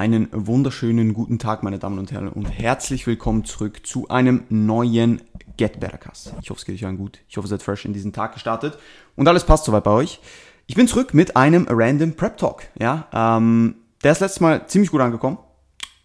Einen 0.00 0.28
wunderschönen 0.32 1.12
guten 1.12 1.38
Tag, 1.38 1.62
meine 1.62 1.78
Damen 1.78 1.98
und 1.98 2.10
Herren, 2.10 2.30
und 2.30 2.46
herzlich 2.46 3.06
willkommen 3.06 3.44
zurück 3.44 3.86
zu 3.86 4.08
einem 4.08 4.44
neuen 4.48 5.20
Get 5.58 5.78
Better 5.78 5.98
Cast. 5.98 6.32
Ich 6.40 6.48
hoffe, 6.48 6.60
es 6.60 6.64
geht 6.64 6.76
euch 6.76 6.86
allen 6.86 6.96
gut. 6.96 7.18
Ich 7.28 7.36
hoffe, 7.36 7.46
ihr 7.46 7.50
seid 7.50 7.62
fresh 7.62 7.84
in 7.84 7.92
diesen 7.92 8.14
Tag 8.14 8.32
gestartet 8.32 8.78
und 9.16 9.28
alles 9.28 9.44
passt 9.44 9.66
soweit 9.66 9.84
bei 9.84 9.90
euch. 9.90 10.18
Ich 10.66 10.74
bin 10.74 10.88
zurück 10.88 11.12
mit 11.12 11.36
einem 11.36 11.66
Random 11.68 12.14
Prep 12.14 12.38
Talk. 12.38 12.62
Ja, 12.78 13.08
ähm, 13.12 13.74
der 14.02 14.12
ist 14.12 14.20
letztes 14.20 14.40
Mal 14.40 14.66
ziemlich 14.68 14.90
gut 14.90 15.02
angekommen 15.02 15.36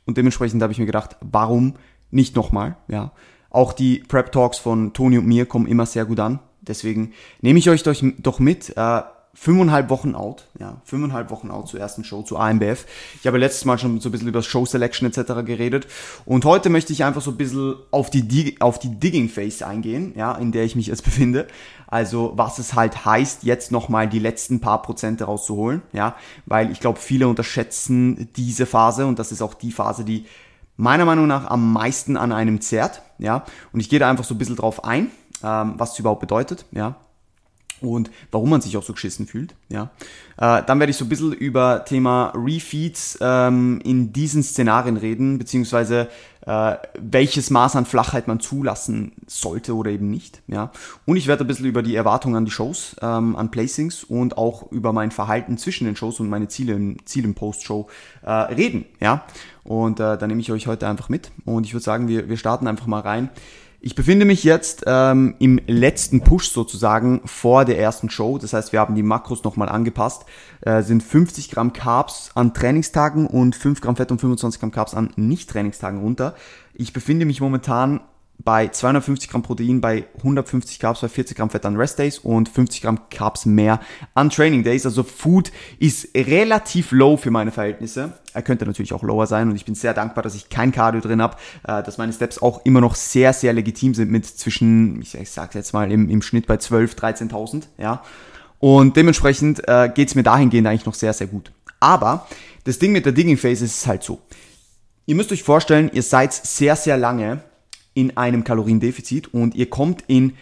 und 0.04 0.18
dementsprechend 0.18 0.62
habe 0.62 0.74
ich 0.74 0.80
mir 0.80 0.88
gedacht, 0.88 1.16
warum 1.22 1.76
nicht 2.12 2.36
nochmal? 2.36 2.76
Ja, 2.90 3.14
auch 3.50 3.72
die 3.72 4.00
Prep 4.00 4.34
Talks 4.34 4.58
von 4.58 4.92
Toni 4.92 5.20
und 5.20 5.26
mir 5.26 5.46
kommen 5.46 5.68
immer 5.68 5.86
sehr 5.86 6.04
gut 6.04 6.20
an. 6.20 6.40
Deswegen 6.60 7.14
nehme 7.40 7.60
ich 7.60 7.70
euch 7.70 7.84
doch 7.84 8.40
mit. 8.40 8.76
Äh, 8.76 9.02
fünfeinhalb 9.36 9.90
Wochen 9.90 10.16
out, 10.16 10.48
ja, 10.60 10.78
fünfeinhalb 10.86 11.30
Wochen 11.30 11.52
out 11.52 11.68
zur 11.68 11.80
ersten 11.80 12.04
Show, 12.04 12.24
zu 12.24 12.38
AMBF. 12.38 12.86
Ich 13.20 13.28
habe 13.28 13.38
letztes 13.38 13.66
Mal 13.66 13.78
schon 13.78 14.00
so 14.00 14.10
ein 14.10 14.12
bisschen 14.14 14.30
über 14.30 14.42
Show 14.42 14.66
Selection 14.66 15.08
etc. 15.08 15.46
geredet 15.46 15.88
und 16.26 16.46
heute 16.46 16.70
möchte 16.70 16.94
ich 16.94 17.04
einfach 17.04 17.22
so 17.22 17.32
ein 17.32 17.38
bisschen 17.38 17.76
auf 17.92 18.10
die, 18.10 18.56
auf 18.62 18.80
die 18.80 18.98
Digging 18.98 19.30
Phase 19.30 19.68
eingehen, 19.68 20.14
ja, 20.16 20.34
in 20.34 20.52
der 20.52 20.64
ich 20.64 20.76
mich 20.76 20.88
jetzt 20.88 21.04
befinde. 21.04 21.48
Also 21.88 22.34
was 22.36 22.58
es 22.58 22.74
halt 22.74 23.06
heißt, 23.06 23.44
jetzt 23.44 23.72
nochmal 23.72 24.08
die 24.08 24.20
letzten 24.20 24.62
paar 24.62 24.82
Prozente 24.82 25.26
rauszuholen, 25.26 25.82
ja, 25.92 26.16
weil 26.46 26.72
ich 26.72 26.80
glaube, 26.80 27.00
viele 27.00 27.28
unterschätzen 27.28 28.30
diese 28.38 28.66
Phase 28.66 29.06
und 29.06 29.20
das 29.20 29.32
ist 29.32 29.42
auch 29.42 29.54
die 29.54 29.72
Phase, 29.72 30.06
die 30.06 30.26
meiner 30.78 31.06
Meinung 31.06 31.28
nach 31.28 31.50
am 31.50 31.74
meisten 31.74 32.18
an 32.18 32.32
einem 32.32 32.62
zerrt, 32.62 33.02
ja, 33.18 33.44
und 33.74 33.82
ich 33.82 33.90
gehe 33.90 34.00
da 34.00 34.10
einfach 34.10 34.24
so 34.24 34.34
ein 34.34 34.38
bisschen 34.38 34.56
drauf 34.56 34.84
ein, 34.86 35.12
ähm, 35.44 35.74
was 35.78 35.94
es 35.94 36.00
überhaupt 36.00 36.22
bedeutet, 36.22 36.66
ja, 36.72 36.96
und 37.82 38.12
warum 38.32 38.50
man 38.50 38.62
sich 38.62 38.78
auch 38.78 38.84
so 38.84 38.94
geschissen 38.94 39.28
fühlt. 39.28 39.56
Ja. 39.70 39.92
Äh, 40.38 40.64
dann 40.66 40.80
werde 40.80 40.92
ich 40.92 40.98
so 40.98 41.06
ein 41.06 41.10
bisschen 41.10 41.34
über 41.34 41.86
Thema 41.86 42.34
Refeeds 42.36 43.18
ähm, 43.22 43.80
in 43.84 44.14
diesen 44.14 44.44
Szenarien 44.44 44.98
reden, 44.98 45.38
beziehungsweise 45.38 46.10
äh, 46.46 46.76
welches 47.00 47.50
Maß 47.50 47.76
an 47.76 47.86
Flachheit 47.86 48.28
man 48.28 48.40
zulassen 48.40 49.14
sollte 49.28 49.76
oder 49.76 49.92
eben 49.92 50.10
nicht. 50.10 50.42
Ja. 50.48 50.72
Und 51.06 51.18
ich 51.18 51.28
werde 51.28 51.44
ein 51.44 51.48
bisschen 51.48 51.66
über 51.66 51.84
die 51.84 51.96
Erwartungen 51.96 52.36
an 52.36 52.46
die 52.46 52.52
Shows, 52.52 52.96
ähm, 53.02 53.36
an 53.36 53.52
Placings 53.52 54.04
und 54.04 54.38
auch 54.38 54.72
über 54.72 54.94
mein 54.94 55.12
Verhalten 55.12 55.58
zwischen 55.58 55.86
den 55.86 55.96
Shows 55.96 56.20
und 56.20 56.30
meine 56.30 56.48
Ziele 56.48 56.74
im, 56.74 56.98
Ziele 57.06 57.28
im 57.28 57.36
Post-Show 57.36 57.88
äh, 58.24 58.32
reden. 58.32 58.86
Ja. 59.00 59.26
Und 59.64 60.00
äh, 60.00 60.18
da 60.18 60.28
nehme 60.28 60.42
ich 60.42 60.52
euch 60.52 60.68
heute 60.68 60.88
einfach 60.88 61.10
mit. 61.10 61.32
Und 61.46 61.66
ich 61.66 61.74
würde 61.74 61.84
sagen, 61.84 62.08
wir, 62.08 62.30
wir 62.30 62.38
starten 62.38 62.68
einfach 62.68 62.86
mal 62.86 63.02
rein. 63.02 63.30
Ich 63.88 63.94
befinde 63.94 64.26
mich 64.26 64.44
jetzt 64.44 64.84
ähm, 64.88 65.36
im 65.38 65.62
letzten 65.68 66.22
Push 66.22 66.50
sozusagen 66.50 67.22
vor 67.26 67.66
der 67.66 67.78
ersten 67.78 68.10
Show. 68.10 68.40
Das 68.40 68.54
heißt, 68.54 68.72
wir 68.72 68.80
haben 68.80 68.96
die 68.96 69.04
Makros 69.04 69.44
nochmal 69.44 69.70
angepasst. 69.70 70.26
Äh, 70.62 70.82
sind 70.82 71.04
50 71.04 71.52
Gramm 71.52 71.72
Carbs 71.72 72.32
an 72.34 72.56
Trainingstagen 72.56 73.28
und 73.28 73.56
5 73.56 73.82
Gramm 73.82 73.96
Fett 73.96 74.10
und 74.10 74.20
25 74.20 74.60
Gramm 74.60 74.72
Carbs 74.72 74.96
an 74.96 75.12
Nicht-Trainingstagen 75.18 76.00
runter. 76.00 76.34
Ich 76.74 76.94
befinde 76.94 77.28
mich 77.28 77.42
momentan 77.42 78.00
bei 78.44 78.68
250 78.68 79.30
Gramm 79.30 79.42
Protein, 79.42 79.82
bei 79.82 80.06
150 80.18 80.80
Carbs, 80.80 81.02
bei 81.02 81.10
40 81.10 81.38
Gramm 81.38 81.50
Fett 81.50 81.66
an 81.66 81.76
Rest 81.78 81.98
Days 81.98 82.20
und 82.20 82.50
50 82.50 82.82
Gramm 82.82 83.10
Carbs 83.10 83.46
mehr 83.46 83.80
an 84.14 84.30
Training 84.30 84.64
Days. 84.64 84.86
Also 84.86 85.04
Food 85.04 85.52
ist 85.80 86.10
relativ 86.16 86.92
low 86.92 87.18
für 87.18 87.32
meine 87.32 87.52
Verhältnisse. 87.52 88.14
Er 88.34 88.42
könnte 88.42 88.66
natürlich 88.66 88.94
auch 88.94 89.04
lower 89.04 89.26
sein 89.26 89.50
und 89.50 89.56
ich 89.56 89.66
bin 89.66 89.74
sehr 89.74 89.94
dankbar, 89.94 90.24
dass 90.24 90.36
ich 90.36 90.50
kein 90.50 90.72
Cardio 90.72 91.02
drin 91.02 91.22
habe, 91.22 91.38
äh, 91.64 91.82
dass 91.82 91.98
meine 91.98 92.14
Steps 92.14 92.42
auch 92.42 92.66
immer 92.66 92.82
noch 92.82 92.96
sehr, 92.96 93.34
sehr 93.34 93.54
legitim 93.54 93.94
sind 93.94 94.12
mit 94.12 94.26
zwischen, 94.26 95.02
ich, 95.02 95.16
ich 95.16 95.32
sage 95.32 95.58
jetzt 95.58 95.74
mal 95.74 95.92
im, 95.92 96.10
im 96.10 96.22
Schnitt 96.22 96.46
bei 96.46 96.58
12, 96.58 96.94
13.000, 96.94 97.64
ja. 97.78 98.04
Und 98.60 98.96
dementsprechend 98.96 99.68
äh, 99.68 99.90
geht 99.94 100.10
es 100.10 100.16
mir 100.16 100.24
dahingehend 100.24 100.68
eigentlich 100.68 100.86
noch 100.86 100.94
sehr, 100.94 101.14
sehr 101.14 101.28
gut. 101.28 101.52
Aber 101.80 102.28
das 102.64 102.80
Ding 102.80 102.92
mit 102.92 103.06
der 103.06 103.14
Digging 103.14 103.38
Phase 103.38 103.66
ist 103.66 103.86
halt 103.86 104.04
so. 104.04 104.22
Ihr 105.06 105.16
müsst 105.16 105.32
euch 105.32 105.44
vorstellen, 105.44 105.92
ihr 105.94 106.02
seid 106.02 106.34
sehr, 106.34 106.76
sehr 106.76 106.98
lange 106.98 107.44
in 107.96 108.16
einem 108.18 108.44
Kaloriendefizit 108.44 109.34
und 109.34 109.56
ihr 109.56 109.70
kommt 109.70 110.04
in 110.06 110.34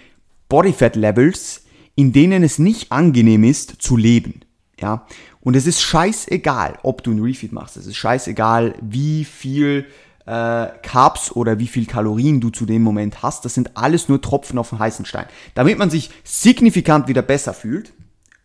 Bodyfat 0.49 0.97
Levels, 0.97 1.63
in 1.95 2.11
denen 2.11 2.43
es 2.43 2.59
nicht 2.59 2.91
angenehm 2.91 3.45
ist 3.45 3.81
zu 3.81 3.95
leben. 3.95 4.41
Ja, 4.79 5.05
und 5.39 5.55
es 5.55 5.65
ist 5.65 5.81
scheißegal, 5.81 6.79
ob 6.83 7.03
du 7.03 7.11
ein 7.11 7.21
Refeed 7.21 7.53
machst. 7.53 7.77
Es 7.77 7.85
ist 7.85 7.95
scheißegal, 7.95 8.75
wie 8.81 9.23
viel 9.23 9.85
äh, 10.25 10.67
Carbs 10.81 11.31
oder 11.31 11.59
wie 11.59 11.67
viel 11.67 11.85
Kalorien 11.85 12.41
du 12.41 12.49
zu 12.49 12.65
dem 12.65 12.81
Moment 12.81 13.23
hast. 13.23 13.45
Das 13.45 13.53
sind 13.53 13.77
alles 13.77 14.09
nur 14.09 14.21
Tropfen 14.21 14.57
auf 14.57 14.69
den 14.69 14.79
heißen 14.79 15.05
Stein. 15.05 15.27
Damit 15.53 15.77
man 15.77 15.89
sich 15.89 16.09
signifikant 16.23 17.07
wieder 17.07 17.21
besser 17.21 17.53
fühlt, 17.53 17.93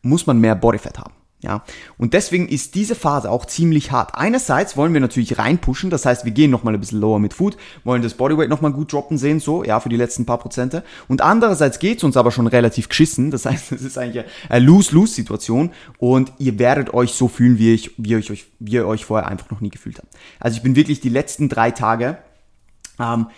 muss 0.02 0.26
man 0.26 0.38
mehr 0.38 0.54
Bodyfat 0.54 0.98
haben. 0.98 1.14
Ja, 1.40 1.62
und 1.98 2.14
deswegen 2.14 2.48
ist 2.48 2.74
diese 2.74 2.96
Phase 2.96 3.30
auch 3.30 3.44
ziemlich 3.44 3.92
hart. 3.92 4.16
Einerseits 4.16 4.76
wollen 4.76 4.92
wir 4.92 5.00
natürlich 5.00 5.38
reinpushen, 5.38 5.88
das 5.88 6.04
heißt, 6.04 6.24
wir 6.24 6.32
gehen 6.32 6.50
nochmal 6.50 6.74
ein 6.74 6.80
bisschen 6.80 7.00
lower 7.00 7.20
mit 7.20 7.32
Food, 7.32 7.56
wollen 7.84 8.02
das 8.02 8.14
Bodyweight 8.14 8.48
nochmal 8.48 8.72
gut 8.72 8.92
droppen 8.92 9.18
sehen, 9.18 9.38
so, 9.38 9.62
ja, 9.62 9.78
für 9.78 9.88
die 9.88 9.96
letzten 9.96 10.26
paar 10.26 10.38
Prozente. 10.38 10.82
Und 11.06 11.20
andererseits 11.20 11.78
geht's 11.78 12.02
uns 12.02 12.16
aber 12.16 12.32
schon 12.32 12.48
relativ 12.48 12.88
geschissen, 12.88 13.30
das 13.30 13.46
heißt, 13.46 13.70
es 13.72 13.82
ist 13.82 13.96
eigentlich 13.96 14.24
eine 14.48 14.64
Lose-Lose-Situation 14.66 15.70
und 15.98 16.32
ihr 16.38 16.58
werdet 16.58 16.92
euch 16.92 17.12
so 17.12 17.28
fühlen, 17.28 17.56
wie, 17.58 17.72
ich, 17.72 17.92
wie, 17.98 18.10
ihr 18.10 18.18
euch, 18.18 18.46
wie 18.58 18.72
ihr 18.72 18.86
euch 18.88 19.04
vorher 19.04 19.28
einfach 19.28 19.52
noch 19.52 19.60
nie 19.60 19.70
gefühlt 19.70 19.98
habt. 19.98 20.12
Also 20.40 20.56
ich 20.56 20.64
bin 20.64 20.74
wirklich 20.74 20.98
die 20.98 21.08
letzten 21.08 21.48
drei 21.48 21.70
Tage 21.70 22.18
ähm, 22.98 23.28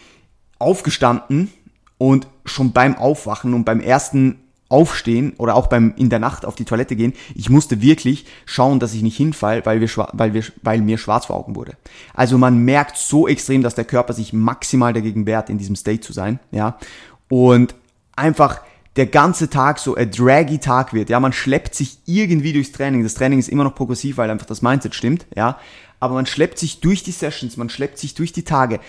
aufgestanden 0.58 1.52
und 1.98 2.26
schon 2.46 2.72
beim 2.72 2.96
Aufwachen 2.96 3.52
und 3.52 3.64
beim 3.64 3.80
ersten 3.80 4.39
aufstehen 4.70 5.34
oder 5.36 5.56
auch 5.56 5.66
beim 5.66 5.92
in 5.96 6.08
der 6.08 6.20
Nacht 6.20 6.46
auf 6.46 6.54
die 6.54 6.64
Toilette 6.64 6.96
gehen, 6.96 7.12
ich 7.34 7.50
musste 7.50 7.82
wirklich 7.82 8.24
schauen, 8.46 8.80
dass 8.80 8.94
ich 8.94 9.02
nicht 9.02 9.16
hinfall, 9.16 9.66
weil 9.66 9.80
wir 9.80 9.88
weil 10.12 10.32
wir 10.32 10.44
weil 10.62 10.80
mir 10.80 10.96
schwarz 10.96 11.26
vor 11.26 11.36
Augen 11.36 11.56
wurde. 11.56 11.76
Also 12.14 12.38
man 12.38 12.58
merkt 12.64 12.96
so 12.96 13.28
extrem, 13.28 13.62
dass 13.62 13.74
der 13.74 13.84
Körper 13.84 14.14
sich 14.14 14.32
maximal 14.32 14.92
dagegen 14.92 15.26
wehrt 15.26 15.50
in 15.50 15.58
diesem 15.58 15.76
State 15.76 16.00
zu 16.00 16.12
sein, 16.12 16.38
ja? 16.52 16.78
Und 17.28 17.74
einfach 18.16 18.60
der 18.96 19.06
ganze 19.06 19.50
Tag 19.50 19.78
so 19.78 19.94
ein 19.94 20.10
draggy 20.10 20.58
Tag 20.58 20.92
wird. 20.92 21.10
Ja, 21.10 21.20
man 21.20 21.32
schleppt 21.32 21.74
sich 21.74 21.98
irgendwie 22.06 22.52
durchs 22.52 22.72
Training. 22.72 23.02
Das 23.02 23.14
Training 23.14 23.38
ist 23.38 23.48
immer 23.48 23.64
noch 23.64 23.74
progressiv, 23.74 24.16
weil 24.16 24.30
einfach 24.30 24.46
das 24.46 24.62
Mindset 24.62 24.94
stimmt, 24.94 25.26
ja. 25.34 25.58
Aber 26.00 26.14
man 26.14 26.26
schleppt 26.26 26.58
sich 26.58 26.80
durch 26.80 27.02
die 27.02 27.12
Sessions, 27.12 27.56
man 27.56 27.68
schleppt 27.68 27.98
sich 27.98 28.14
durch 28.14 28.32
die 28.32 28.44
Tage. 28.44 28.80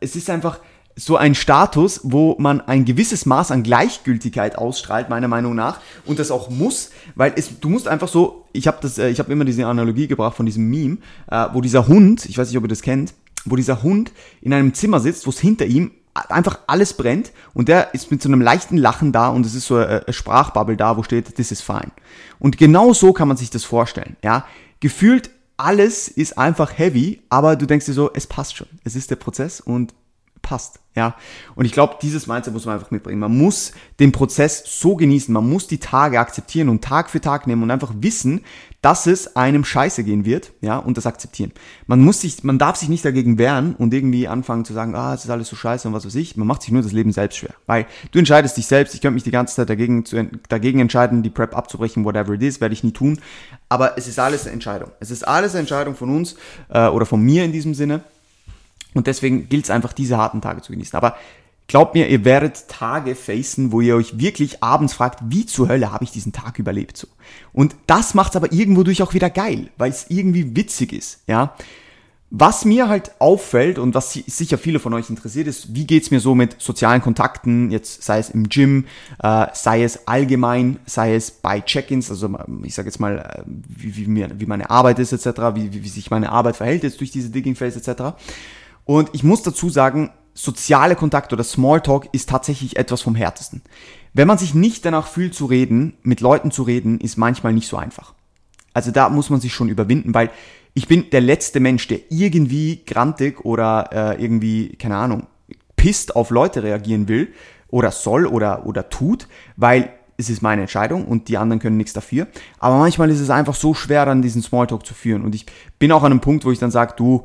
Es 0.00 0.16
ist 0.16 0.28
einfach, 0.30 0.60
so 0.98 1.16
ein 1.16 1.34
Status, 1.34 2.00
wo 2.04 2.36
man 2.38 2.62
ein 2.62 2.86
gewisses 2.86 3.26
Maß 3.26 3.50
an 3.50 3.62
Gleichgültigkeit 3.62 4.56
ausstrahlt, 4.56 5.10
meiner 5.10 5.28
Meinung 5.28 5.54
nach, 5.54 5.80
und 6.06 6.18
das 6.18 6.30
auch 6.30 6.48
muss, 6.48 6.90
weil 7.14 7.34
es, 7.36 7.60
du 7.60 7.68
musst 7.68 7.86
einfach 7.86 8.08
so, 8.08 8.46
ich 8.52 8.66
habe 8.66 8.78
das, 8.80 8.96
äh, 8.96 9.14
immer 9.28 9.44
diese 9.44 9.66
Analogie 9.66 10.08
gebracht 10.08 10.36
von 10.36 10.46
diesem 10.46 10.68
Meme, 10.70 10.96
äh, 11.30 11.48
wo 11.52 11.60
dieser 11.60 11.86
Hund, 11.86 12.24
ich 12.24 12.38
weiß 12.38 12.48
nicht, 12.48 12.56
ob 12.56 12.64
ihr 12.64 12.68
das 12.68 12.80
kennt, 12.80 13.12
wo 13.44 13.56
dieser 13.56 13.82
Hund 13.82 14.10
in 14.40 14.54
einem 14.54 14.72
Zimmer 14.72 14.98
sitzt, 15.00 15.26
wo 15.26 15.30
es 15.30 15.38
hinter 15.38 15.66
ihm 15.66 15.90
einfach 16.14 16.60
alles 16.66 16.94
brennt 16.94 17.30
und 17.52 17.68
der 17.68 17.92
ist 17.92 18.10
mit 18.10 18.22
so 18.22 18.30
einem 18.30 18.40
leichten 18.40 18.78
Lachen 18.78 19.12
da 19.12 19.28
und 19.28 19.44
es 19.44 19.54
ist 19.54 19.66
so 19.66 19.76
eine 19.76 20.02
Sprachbubble 20.08 20.76
da, 20.76 20.96
wo 20.96 21.02
steht, 21.02 21.34
this 21.36 21.52
is 21.52 21.60
fine. 21.60 21.90
Und 22.38 22.56
genau 22.56 22.94
so 22.94 23.12
kann 23.12 23.28
man 23.28 23.36
sich 23.36 23.50
das 23.50 23.64
vorstellen, 23.64 24.16
ja. 24.24 24.46
Gefühlt 24.80 25.30
alles 25.58 26.08
ist 26.08 26.36
einfach 26.36 26.78
heavy, 26.78 27.22
aber 27.28 27.56
du 27.56 27.66
denkst 27.66 27.86
dir 27.86 27.94
so, 27.94 28.10
es 28.12 28.26
passt 28.26 28.56
schon. 28.56 28.66
Es 28.84 28.94
ist 28.94 29.10
der 29.10 29.16
Prozess 29.16 29.60
und 29.60 29.94
passt. 30.46 30.78
Ja, 30.94 31.14
und 31.56 31.66
ich 31.66 31.72
glaube, 31.72 31.96
dieses 32.00 32.26
Mindset 32.26 32.54
muss 32.54 32.64
man 32.64 32.76
einfach 32.76 32.90
mitbringen. 32.90 33.18
Man 33.18 33.36
muss 33.36 33.72
den 34.00 34.12
Prozess 34.12 34.62
so 34.64 34.96
genießen, 34.96 35.30
man 35.34 35.46
muss 35.46 35.66
die 35.66 35.76
Tage 35.76 36.18
akzeptieren 36.18 36.70
und 36.70 36.82
Tag 36.82 37.10
für 37.10 37.20
Tag 37.20 37.46
nehmen 37.46 37.62
und 37.64 37.70
einfach 37.70 37.92
wissen, 37.98 38.40
dass 38.80 39.06
es 39.06 39.36
einem 39.36 39.64
scheiße 39.64 40.04
gehen 40.04 40.24
wird, 40.24 40.52
ja, 40.62 40.78
und 40.78 40.96
das 40.96 41.04
akzeptieren. 41.04 41.52
Man 41.86 42.00
muss 42.00 42.22
sich, 42.22 42.44
man 42.44 42.58
darf 42.58 42.76
sich 42.76 42.88
nicht 42.88 43.04
dagegen 43.04 43.36
wehren 43.36 43.74
und 43.74 43.92
irgendwie 43.92 44.26
anfangen 44.26 44.64
zu 44.64 44.72
sagen, 44.72 44.94
ah, 44.94 45.12
es 45.12 45.24
ist 45.24 45.30
alles 45.30 45.48
so 45.48 45.56
scheiße 45.56 45.86
und 45.86 45.92
was 45.92 46.06
weiß 46.06 46.14
ich. 46.14 46.36
Man 46.36 46.46
macht 46.46 46.62
sich 46.62 46.72
nur 46.72 46.82
das 46.82 46.92
Leben 46.92 47.12
selbst 47.12 47.36
schwer, 47.36 47.54
weil 47.66 47.86
du 48.12 48.18
entscheidest 48.18 48.56
dich 48.56 48.66
selbst. 48.66 48.94
Ich 48.94 49.02
könnte 49.02 49.14
mich 49.14 49.24
die 49.24 49.32
ganze 49.32 49.56
Zeit 49.56 49.68
dagegen, 49.68 50.06
zu, 50.06 50.30
dagegen 50.48 50.78
entscheiden, 50.78 51.22
die 51.22 51.30
Prep 51.30 51.54
abzubrechen, 51.54 52.06
whatever 52.06 52.32
it 52.32 52.42
is, 52.42 52.62
werde 52.62 52.72
ich 52.72 52.84
nie 52.84 52.92
tun. 52.92 53.18
Aber 53.68 53.98
es 53.98 54.06
ist 54.06 54.18
alles 54.18 54.44
eine 54.44 54.52
Entscheidung. 54.52 54.92
Es 55.00 55.10
ist 55.10 55.28
alles 55.28 55.52
eine 55.52 55.60
Entscheidung 55.60 55.94
von 55.94 56.08
uns 56.08 56.36
äh, 56.70 56.86
oder 56.86 57.04
von 57.04 57.20
mir 57.20 57.44
in 57.44 57.52
diesem 57.52 57.74
Sinne. 57.74 58.02
Und 58.96 59.06
deswegen 59.06 59.50
gilt 59.50 59.64
es 59.64 59.70
einfach, 59.70 59.92
diese 59.92 60.16
harten 60.16 60.40
Tage 60.40 60.62
zu 60.62 60.72
genießen. 60.72 60.96
Aber 60.96 61.16
glaubt 61.68 61.94
mir, 61.94 62.08
ihr 62.08 62.24
werdet 62.24 62.66
Tage 62.68 63.14
facen, 63.14 63.70
wo 63.70 63.82
ihr 63.82 63.94
euch 63.94 64.18
wirklich 64.18 64.62
abends 64.62 64.94
fragt, 64.94 65.20
wie 65.28 65.44
zur 65.44 65.68
Hölle 65.68 65.92
habe 65.92 66.02
ich 66.02 66.12
diesen 66.12 66.32
Tag 66.32 66.58
überlebt 66.58 66.96
so. 66.96 67.06
Und 67.52 67.76
das 67.86 68.14
macht 68.14 68.30
es 68.30 68.36
aber 68.36 68.52
irgendwo 68.52 68.84
durch 68.84 69.02
auch 69.02 69.12
wieder 69.12 69.28
geil, 69.28 69.68
weil 69.76 69.90
es 69.90 70.06
irgendwie 70.08 70.56
witzig 70.56 70.94
ist, 70.94 71.20
ja. 71.26 71.54
Was 72.30 72.64
mir 72.64 72.88
halt 72.88 73.12
auffällt 73.20 73.78
und 73.78 73.94
was 73.94 74.12
sicher 74.12 74.58
viele 74.58 74.80
von 74.80 74.92
euch 74.94 75.10
interessiert 75.10 75.46
ist, 75.46 75.74
wie 75.74 75.86
geht's 75.86 76.10
mir 76.10 76.18
so 76.18 76.34
mit 76.34 76.56
sozialen 76.60 77.00
Kontakten, 77.00 77.70
jetzt 77.70 78.02
sei 78.02 78.18
es 78.18 78.30
im 78.30 78.48
Gym, 78.48 78.86
äh, 79.22 79.46
sei 79.52 79.84
es 79.84 80.08
allgemein, 80.08 80.78
sei 80.86 81.14
es 81.14 81.30
bei 81.30 81.60
Check-ins, 81.60 82.10
also 82.10 82.36
ich 82.64 82.74
sage 82.74 82.88
jetzt 82.88 82.98
mal, 82.98 83.18
äh, 83.18 83.42
wie, 83.46 83.94
wie, 83.94 84.06
mir, 84.06 84.30
wie 84.40 84.46
meine 84.46 84.70
Arbeit 84.70 84.98
ist 84.98 85.12
etc., 85.12 85.40
wie, 85.54 85.72
wie, 85.72 85.84
wie 85.84 85.88
sich 85.88 86.10
meine 86.10 86.32
Arbeit 86.32 86.56
verhält 86.56 86.82
jetzt 86.82 86.98
durch 86.98 87.12
diese 87.12 87.30
Digging 87.30 87.54
Phase 87.54 87.78
etc. 87.78 88.16
Und 88.86 89.10
ich 89.12 89.22
muss 89.22 89.42
dazu 89.42 89.68
sagen, 89.68 90.10
soziale 90.32 90.96
Kontakt 90.96 91.32
oder 91.32 91.44
Smalltalk 91.44 92.08
ist 92.12 92.30
tatsächlich 92.30 92.76
etwas 92.78 93.02
vom 93.02 93.14
härtesten. 93.14 93.62
Wenn 94.14 94.28
man 94.28 94.38
sich 94.38 94.54
nicht 94.54 94.84
danach 94.84 95.08
fühlt 95.08 95.34
zu 95.34 95.44
reden, 95.44 95.98
mit 96.02 96.20
Leuten 96.20 96.50
zu 96.50 96.62
reden, 96.62 97.00
ist 97.00 97.18
manchmal 97.18 97.52
nicht 97.52 97.68
so 97.68 97.76
einfach. 97.76 98.14
Also 98.72 98.90
da 98.90 99.08
muss 99.10 99.28
man 99.28 99.40
sich 99.40 99.52
schon 99.52 99.68
überwinden, 99.68 100.14
weil 100.14 100.30
ich 100.72 100.86
bin 100.86 101.10
der 101.10 101.22
letzte 101.22 101.60
Mensch, 101.60 101.88
der 101.88 102.00
irgendwie 102.10 102.84
grantig 102.86 103.44
oder 103.44 103.90
äh, 103.92 104.22
irgendwie, 104.22 104.76
keine 104.76 104.96
Ahnung, 104.96 105.26
pisst 105.76 106.14
auf 106.14 106.30
Leute 106.30 106.62
reagieren 106.62 107.08
will 107.08 107.32
oder 107.68 107.90
soll 107.90 108.26
oder, 108.26 108.66
oder 108.66 108.88
tut, 108.88 109.28
weil 109.56 109.90
es 110.18 110.30
ist 110.30 110.42
meine 110.42 110.62
Entscheidung 110.62 111.06
und 111.06 111.28
die 111.28 111.38
anderen 111.38 111.60
können 111.60 111.76
nichts 111.76 111.92
dafür. 111.92 112.26
Aber 112.58 112.78
manchmal 112.78 113.10
ist 113.10 113.20
es 113.20 113.30
einfach 113.30 113.54
so 113.54 113.74
schwer, 113.74 114.06
dann 114.06 114.22
diesen 114.22 114.42
Smalltalk 114.42 114.86
zu 114.86 114.94
führen. 114.94 115.24
Und 115.24 115.34
ich 115.34 115.46
bin 115.78 115.92
auch 115.92 116.02
an 116.02 116.12
einem 116.12 116.20
Punkt, 116.20 116.44
wo 116.44 116.52
ich 116.52 116.58
dann 116.58 116.70
sage, 116.70 116.94
du, 116.96 117.24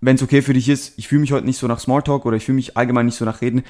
wenn 0.00 0.16
es 0.16 0.22
okay 0.22 0.42
für 0.42 0.54
dich 0.54 0.68
ist, 0.68 0.94
ich 0.96 1.08
fühle 1.08 1.20
mich 1.20 1.32
heute 1.32 1.46
nicht 1.46 1.58
so 1.58 1.66
nach 1.66 1.80
Smalltalk 1.80 2.24
oder 2.24 2.36
ich 2.36 2.44
fühle 2.44 2.56
mich 2.56 2.76
allgemein 2.76 3.06
nicht 3.06 3.16
so 3.16 3.24
nach 3.24 3.40
Reden, 3.42 3.64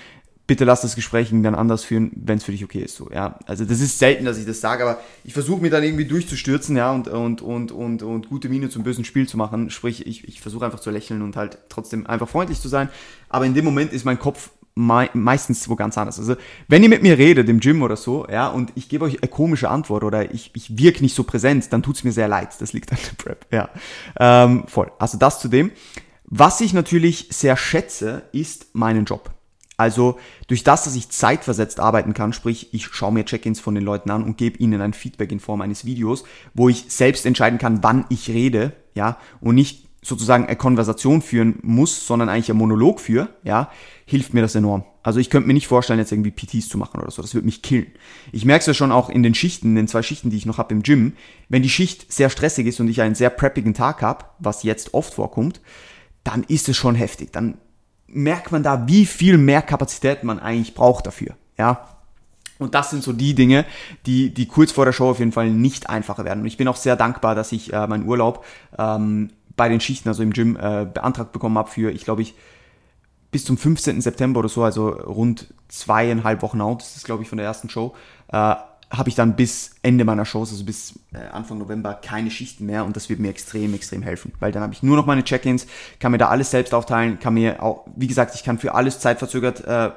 bitte 0.50 0.65
lass 0.65 0.81
das 0.81 0.97
Gespräch 0.97 1.31
dann 1.31 1.55
anders 1.55 1.85
führen, 1.85 2.11
wenn 2.17 2.38
es 2.38 2.44
für 2.44 2.50
dich 2.50 2.65
okay 2.65 2.81
ist. 2.81 2.97
So, 2.97 3.09
ja. 3.12 3.38
Also 3.47 3.65
das 3.65 3.81
ist 3.81 4.00
selten, 4.00 4.25
dass 4.25 4.37
ich 4.37 4.47
das 4.47 4.61
sage, 4.61 4.82
aber 4.82 5.00
ich 5.23 5.32
versuche 5.32 5.62
mir 5.62 5.71
dann 5.71 5.85
irgendwie 5.85 6.06
durchzustürzen, 6.06 6.77
ja, 6.77 6.91
und, 6.91 7.06
und, 7.06 7.41
und, 7.41 7.71
und, 7.71 8.03
und 8.03 8.29
gute 8.29 8.49
Miene 8.49 8.69
zum 8.69 8.82
bösen 8.82 9.05
Spiel 9.05 9.29
zu 9.29 9.37
machen. 9.37 9.71
Sprich, 9.71 10.09
ich, 10.09 10.27
ich 10.27 10.41
versuche 10.41 10.65
einfach 10.65 10.81
zu 10.81 10.91
lächeln 10.91 11.23
und 11.23 11.37
halt 11.37 11.59
trotzdem 11.69 12.05
einfach 12.09 12.29
freundlich 12.29 12.61
zu 12.61 12.67
sein. 12.67 12.88
Aber 13.29 13.47
in 13.47 13.55
dem 13.55 13.65
Moment 13.65 13.93
ist 13.93 14.05
mein 14.05 14.19
Kopf 14.19 14.50
mei 14.75 15.09
meistens 15.12 15.69
wo 15.69 15.77
ganz 15.77 15.97
anders. 15.97 16.19
Also 16.19 16.35
wenn 16.67 16.82
ihr 16.82 16.88
mit 16.88 17.03
mir 17.03 17.17
redet 17.17 17.49
im 17.49 17.61
Gym 17.61 17.82
oder 17.82 17.97
so, 17.97 18.27
ja, 18.29 18.49
und 18.49 18.73
ich 18.75 18.88
gebe 18.88 19.05
euch 19.05 19.23
eine 19.23 19.31
komische 19.31 19.69
Antwort 19.69 20.03
oder 20.03 20.35
ich, 20.35 20.50
ich 20.55 20.77
wirke 20.77 21.03
nicht 21.03 21.15
so 21.15 21.23
präsent, 21.23 21.73
dann 21.73 21.85
tut 21.85 21.94
es 21.94 22.03
mir 22.03 22.12
sehr 22.12 22.27
leid. 22.27 22.56
Das 22.59 22.73
liegt 22.73 22.91
an 22.91 22.99
der 23.06 23.23
Prep, 23.23 23.47
ja. 23.53 23.69
Ähm, 24.19 24.65
voll. 24.67 24.91
Also 24.99 25.17
das 25.17 25.38
zu 25.38 25.47
dem. 25.47 25.71
Was 26.31 26.61
ich 26.61 26.73
natürlich 26.73 27.27
sehr 27.31 27.56
schätze, 27.56 28.23
ist 28.32 28.73
meinen 28.73 29.05
Job. 29.05 29.32
Also 29.77 30.21
durch 30.47 30.62
das, 30.62 30.85
dass 30.85 30.94
ich 30.94 31.09
zeitversetzt 31.09 31.81
arbeiten 31.81 32.15
kann, 32.15 32.32
sprich 32.32 32.73
ich 32.73 32.87
schaue 32.87 33.12
mir 33.12 33.25
Check-ins 33.25 33.59
von 33.59 33.75
den 33.75 33.82
Leuten 33.82 34.11
an 34.11 34.23
und 34.23 34.37
gebe 34.37 34.59
ihnen 34.59 34.81
ein 34.81 34.93
Feedback 34.93 35.32
in 35.32 35.41
Form 35.41 35.61
eines 35.61 35.85
Videos, 35.85 36.25
wo 36.55 36.69
ich 36.69 36.85
selbst 36.88 37.27
entscheiden 37.27 37.59
kann, 37.59 37.82
wann 37.82 38.05
ich 38.11 38.29
rede, 38.29 38.75
ja, 38.94 39.17
und 39.41 39.56
nicht 39.56 39.88
sozusagen 40.03 40.47
eine 40.47 40.56
Konversation 40.56 41.21
führen 41.21 41.59
muss, 41.62 42.06
sondern 42.06 42.29
eigentlich 42.29 42.50
ein 42.50 42.56
Monolog 42.56 43.00
für, 43.00 43.29
ja, 43.43 43.71
hilft 44.06 44.32
mir 44.32 44.43
das 44.43 44.55
enorm. 44.55 44.85
Also 45.03 45.19
ich 45.19 45.31
könnte 45.31 45.49
mir 45.49 45.55
nicht 45.55 45.67
vorstellen, 45.67 45.99
jetzt 45.99 46.12
irgendwie 46.12 46.31
PTs 46.31 46.69
zu 46.69 46.79
machen 46.79 47.00
oder 47.00 47.11
so. 47.11 47.23
Das 47.23 47.35
würde 47.35 47.47
mich 47.47 47.62
killen. 47.62 47.87
Ich 48.32 48.44
merke 48.44 48.61
es 48.61 48.67
ja 48.67 48.75
schon 48.75 48.93
auch 48.93 49.09
in 49.09 49.23
den 49.23 49.35
Schichten, 49.35 49.69
in 49.69 49.75
den 49.75 49.88
zwei 49.88 50.03
Schichten, 50.03 50.31
die 50.31 50.37
ich 50.37 50.47
noch 50.47 50.59
habe 50.59 50.75
im 50.75 50.82
Gym. 50.82 51.15
Wenn 51.49 51.62
die 51.62 51.71
Schicht 51.71 52.12
sehr 52.12 52.31
stressig 52.31 52.67
ist 52.67 52.81
und 52.81 52.88
ich 52.88 53.00
einen 53.00 53.15
sehr 53.15 53.31
preppigen 53.31 53.75
Tag 53.75 54.03
habe, 54.03 54.27
was 54.38 54.62
jetzt 54.62 54.94
oft 54.94 55.15
vorkommt, 55.15 55.61
dann 56.25 56.44
ist 56.44 56.69
es 56.69 56.76
schon 56.76 56.94
heftig. 56.94 57.32
Dann 57.32 57.58
merkt 58.06 58.52
man 58.52 58.62
da, 58.62 58.87
wie 58.88 59.06
viel 59.06 59.38
mehr 59.38 59.62
Kapazität 59.62 60.25
man 60.25 60.38
eigentlich 60.38 60.75
braucht 60.75 61.06
dafür. 61.06 61.34
Ja. 61.58 61.87
Und 62.58 62.75
das 62.75 62.90
sind 62.90 63.02
so 63.02 63.12
die 63.12 63.34
Dinge, 63.34 63.64
die, 64.05 64.34
die 64.34 64.46
kurz 64.46 64.72
vor 64.72 64.84
der 64.84 64.93
Show 64.93 65.08
auf 65.11 65.19
jeden 65.19 65.32
Fall 65.32 65.50
nicht 65.50 65.88
einfacher 65.88 66.25
werden. 66.25 66.40
Und 66.40 66.46
ich 66.46 66.58
bin 66.58 66.69
auch 66.69 66.76
sehr 66.76 66.96
dankbar, 66.96 67.34
dass 67.34 67.52
ich 67.52 67.72
äh, 67.72 67.87
meinen 67.87 68.06
Urlaub 68.06 68.44
ähm, 68.78 69.31
bei 69.56 69.69
den 69.69 69.81
Schichten, 69.81 70.08
also 70.08 70.22
im 70.22 70.32
Gym, 70.32 70.56
äh, 70.56 70.87
beantragt 70.93 71.32
bekommen 71.32 71.56
habe 71.56 71.70
für, 71.70 71.90
ich 71.90 72.05
glaube 72.05 72.22
ich, 72.22 72.34
bis 73.31 73.44
zum 73.44 73.56
15. 73.56 74.00
September 74.00 74.40
oder 74.40 74.49
so, 74.49 74.62
also 74.62 74.88
rund 74.88 75.55
zweieinhalb 75.69 76.43
Wochen 76.43 76.61
out, 76.61 76.82
das 76.82 76.96
ist 76.96 77.05
glaube 77.05 77.22
ich 77.22 77.28
von 77.28 77.38
der 77.38 77.46
ersten 77.46 77.70
Show, 77.70 77.94
äh, 78.32 78.55
habe 78.90 79.08
ich 79.08 79.14
dann 79.14 79.37
bis 79.37 79.76
Ende 79.82 80.04
meiner 80.04 80.25
Shows, 80.25 80.50
also 80.50 80.64
bis 80.64 80.98
äh, 81.12 81.19
Anfang 81.32 81.58
November, 81.58 81.94
keine 81.94 82.31
Schichten 82.31 82.66
mehr 82.66 82.84
und 82.84 82.96
das 82.96 83.08
wird 83.08 83.20
mir 83.20 83.28
extrem, 83.28 83.72
extrem 83.72 84.02
helfen, 84.02 84.32
weil 84.40 84.50
dann 84.50 84.62
habe 84.64 84.72
ich 84.72 84.82
nur 84.82 84.96
noch 84.96 85.06
meine 85.06 85.22
Check-ins, 85.22 85.66
kann 86.00 86.10
mir 86.10 86.19
da 86.19 86.28
alles 86.28 86.50
selbst 86.50 86.75
aufteilen, 86.75 87.20
kann 87.20 87.34
mir 87.34 87.62
auch, 87.62 87.87
wie 87.94 88.08
gesagt, 88.08 88.34
ich 88.34 88.42
kann 88.42 88.58
für 88.58 88.75
alles 88.75 88.98
zeitverzögert 88.98 89.64
äh, 89.64 89.90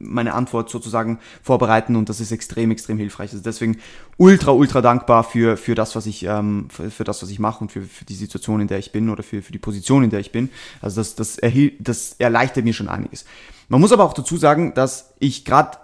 meine 0.00 0.34
Antwort 0.34 0.68
sozusagen 0.68 1.20
vorbereiten 1.42 1.94
und 1.94 2.08
das 2.08 2.18
ist 2.18 2.32
extrem, 2.32 2.72
extrem 2.72 2.98
hilfreich. 2.98 3.30
Also 3.30 3.42
deswegen 3.42 3.78
ultra, 4.16 4.50
ultra 4.50 4.80
dankbar 4.80 5.22
für, 5.22 5.56
für 5.56 5.76
das, 5.76 5.94
was 5.94 6.06
ich, 6.06 6.24
ähm, 6.24 6.66
für, 6.70 6.90
für 6.90 7.04
das, 7.04 7.22
was 7.22 7.30
ich 7.30 7.38
mache 7.38 7.60
und 7.60 7.70
für, 7.70 7.82
für 7.82 8.04
die 8.04 8.14
Situation, 8.14 8.60
in 8.60 8.66
der 8.66 8.78
ich 8.78 8.90
bin 8.90 9.10
oder 9.10 9.22
für, 9.22 9.42
für 9.42 9.52
die 9.52 9.58
Position, 9.58 10.02
in 10.02 10.10
der 10.10 10.20
ich 10.20 10.32
bin. 10.32 10.50
Also 10.82 11.00
das, 11.00 11.14
das, 11.14 11.38
erhielt, 11.38 11.74
das 11.78 12.16
erleichtert 12.18 12.64
mir 12.64 12.74
schon 12.74 12.88
einiges. 12.88 13.24
Man 13.68 13.80
muss 13.80 13.92
aber 13.92 14.02
auch 14.02 14.14
dazu 14.14 14.36
sagen, 14.36 14.74
dass 14.74 15.14
ich 15.20 15.44
gerade 15.44 15.78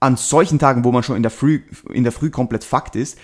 an 0.00 0.16
solchen 0.16 0.58
Tagen, 0.58 0.84
wo 0.84 0.92
man 0.92 1.02
schon 1.02 1.16
in 1.16 1.22
der 1.22 1.30
Früh, 1.30 1.62
in 1.90 2.04
der 2.04 2.12
Früh 2.12 2.30
komplett 2.30 2.64
fucked 2.64 2.96
ist, 2.96 3.18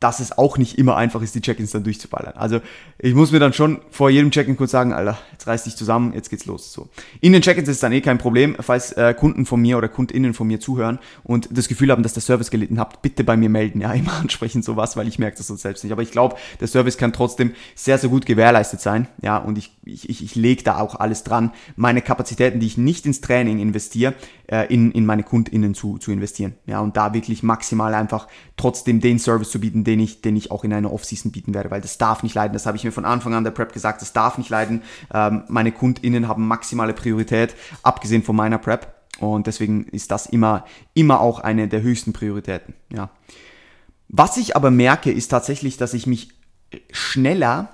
dass 0.00 0.18
es 0.18 0.36
auch 0.36 0.56
nicht 0.56 0.78
immer 0.78 0.96
einfach 0.96 1.20
ist, 1.20 1.34
die 1.34 1.42
Check-ins 1.42 1.72
dann 1.72 1.84
durchzuballern. 1.84 2.32
Also 2.34 2.60
ich 2.98 3.14
muss 3.14 3.32
mir 3.32 3.38
dann 3.38 3.52
schon 3.52 3.82
vor 3.90 4.08
jedem 4.08 4.30
Check-in 4.30 4.56
kurz 4.56 4.70
sagen, 4.70 4.94
Alter, 4.94 5.18
jetzt 5.32 5.46
reiß 5.46 5.64
dich 5.64 5.76
zusammen, 5.76 6.14
jetzt 6.14 6.30
geht's 6.30 6.46
los. 6.46 6.72
So. 6.72 6.88
In 7.20 7.34
den 7.34 7.42
Check-ins 7.42 7.68
ist 7.68 7.82
dann 7.82 7.92
eh 7.92 8.00
kein 8.00 8.16
Problem, 8.16 8.56
falls 8.60 8.92
äh, 8.92 9.14
Kunden 9.14 9.44
von 9.44 9.60
mir 9.60 9.76
oder 9.76 9.88
KundInnen 9.88 10.32
von 10.32 10.46
mir 10.46 10.58
zuhören 10.58 10.98
und 11.22 11.50
das 11.52 11.68
Gefühl 11.68 11.90
haben, 11.90 12.02
dass 12.02 12.14
der 12.14 12.22
Service 12.22 12.50
gelitten 12.50 12.80
habt, 12.80 13.02
bitte 13.02 13.24
bei 13.24 13.36
mir 13.36 13.50
melden. 13.50 13.82
Ja, 13.82 13.92
immer 13.92 14.14
ansprechen 14.14 14.62
sowas, 14.62 14.96
weil 14.96 15.06
ich 15.06 15.18
merke 15.18 15.36
das 15.36 15.48
sonst 15.48 15.62
selbst 15.62 15.84
nicht. 15.84 15.92
Aber 15.92 16.02
ich 16.02 16.12
glaube, 16.12 16.36
der 16.60 16.68
Service 16.68 16.96
kann 16.96 17.12
trotzdem 17.12 17.52
sehr, 17.74 17.98
sehr 17.98 18.08
gut 18.08 18.24
gewährleistet 18.24 18.80
sein. 18.80 19.06
Ja, 19.20 19.36
und 19.36 19.58
ich, 19.58 19.76
ich, 19.84 20.08
ich, 20.08 20.24
ich 20.24 20.34
lege 20.34 20.62
da 20.62 20.78
auch 20.78 20.94
alles 20.94 21.24
dran, 21.24 21.52
meine 21.76 22.00
Kapazitäten, 22.00 22.58
die 22.58 22.66
ich 22.66 22.78
nicht 22.78 23.04
ins 23.04 23.20
Training 23.20 23.58
investiere, 23.58 24.14
äh, 24.50 24.66
in, 24.72 24.90
in 24.90 25.06
meine 25.06 25.22
KundInnen 25.22 25.74
zu, 25.74 25.98
zu 25.98 26.10
investieren. 26.10 26.54
Ja, 26.66 26.80
und 26.80 26.96
da 26.96 27.14
wirklich 27.14 27.42
maximal 27.42 27.94
einfach 27.94 28.26
trotzdem 28.56 29.00
den 29.00 29.18
Service 29.18 29.50
zu 29.50 29.60
bieten, 29.60 29.84
den 29.84 30.00
ich, 30.00 30.22
den 30.22 30.36
ich 30.36 30.50
auch 30.50 30.64
in 30.64 30.72
einer 30.72 30.92
Off-Season 30.92 31.30
bieten 31.30 31.54
werde, 31.54 31.70
weil 31.70 31.80
das 31.80 31.98
darf 31.98 32.22
nicht 32.22 32.34
leiden. 32.34 32.52
Das 32.52 32.66
habe 32.66 32.76
ich 32.76 32.84
mir 32.84 32.92
von 32.92 33.04
Anfang 33.04 33.34
an 33.34 33.44
der 33.44 33.52
Prep 33.52 33.72
gesagt, 33.72 34.02
das 34.02 34.12
darf 34.12 34.38
nicht 34.38 34.50
leiden. 34.50 34.82
Ähm, 35.14 35.44
meine 35.48 35.70
KundInnen 35.70 36.26
haben 36.26 36.48
maximale 36.48 36.92
Priorität, 36.92 37.54
abgesehen 37.82 38.22
von 38.22 38.34
meiner 38.34 38.58
Prep. 38.58 38.92
Und 39.20 39.46
deswegen 39.46 39.84
ist 39.84 40.10
das 40.10 40.26
immer, 40.26 40.64
immer 40.94 41.20
auch 41.20 41.40
eine 41.40 41.68
der 41.68 41.82
höchsten 41.82 42.12
Prioritäten. 42.12 42.74
Ja. 42.92 43.10
Was 44.08 44.36
ich 44.36 44.56
aber 44.56 44.70
merke, 44.70 45.12
ist 45.12 45.28
tatsächlich, 45.28 45.76
dass 45.76 45.94
ich 45.94 46.06
mich 46.06 46.30
schneller 46.90 47.68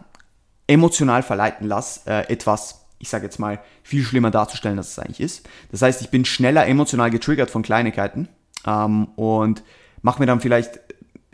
emotional 0.67 1.23
verleiten 1.23 1.67
lasse, 1.67 2.01
äh, 2.07 2.33
etwas 2.33 2.86
ich 2.99 3.09
sage 3.09 3.25
jetzt 3.25 3.39
mal, 3.39 3.61
viel 3.83 4.03
schlimmer 4.03 4.31
darzustellen, 4.31 4.79
als 4.79 4.89
es 4.89 4.99
eigentlich 4.99 5.21
ist. 5.21 5.49
Das 5.71 5.83
heißt, 5.83 6.01
ich 6.03 6.11
bin 6.11 6.25
schneller 6.25 6.67
emotional 6.67 7.11
getriggert 7.11 7.51
von 7.51 7.63
Kleinigkeiten 7.63 8.29
ähm, 8.67 9.09
und 9.17 9.63
mache 10.03 10.21
mir 10.21 10.27
dann 10.27 10.41
vielleicht 10.41 10.81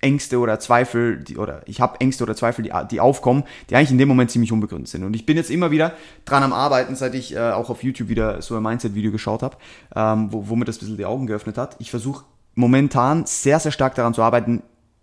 Ängste 0.02 0.40
oder 0.40 0.58
Zweifel, 0.58 1.18
die, 1.18 1.36
oder 1.36 1.62
ich 1.66 1.80
habe 1.80 2.00
Ängste 2.00 2.24
oder 2.24 2.34
Zweifel, 2.34 2.64
die, 2.64 2.72
die 2.90 3.00
aufkommen, 3.00 3.44
die 3.70 3.76
eigentlich 3.76 3.92
in 3.92 3.98
dem 3.98 4.08
Moment 4.08 4.32
ziemlich 4.32 4.50
unbegründet 4.50 4.88
sind. 4.88 5.04
Und 5.04 5.14
ich 5.14 5.24
bin 5.24 5.36
jetzt 5.36 5.50
immer 5.50 5.70
wieder 5.70 5.94
dran 6.24 6.42
am 6.42 6.52
Arbeiten, 6.52 6.96
seit 6.96 7.14
ich 7.14 7.34
äh, 7.34 7.52
auch 7.52 7.70
auf 7.70 7.84
YouTube 7.84 8.08
wieder 8.08 8.42
so 8.42 8.56
ein 8.56 8.62
Mindset-Video 8.62 9.12
geschaut 9.12 9.42
habe, 9.42 9.56
ähm, 9.94 10.32
wo, 10.32 10.48
wo 10.48 10.56
mir 10.56 10.64
das 10.64 10.76
ein 10.76 10.80
bisschen 10.80 10.96
die 10.96 11.06
Augen 11.06 11.28
geöffnet 11.28 11.56
hat. 11.56 11.76
Ich 11.78 11.90
versuche 11.90 12.24
momentan 12.54 13.26
sehr, 13.26 13.60
sehr 13.60 13.70
stark 13.70 13.94
daran 13.94 14.12
zu 14.12 14.22
arbeiten, 14.22 14.62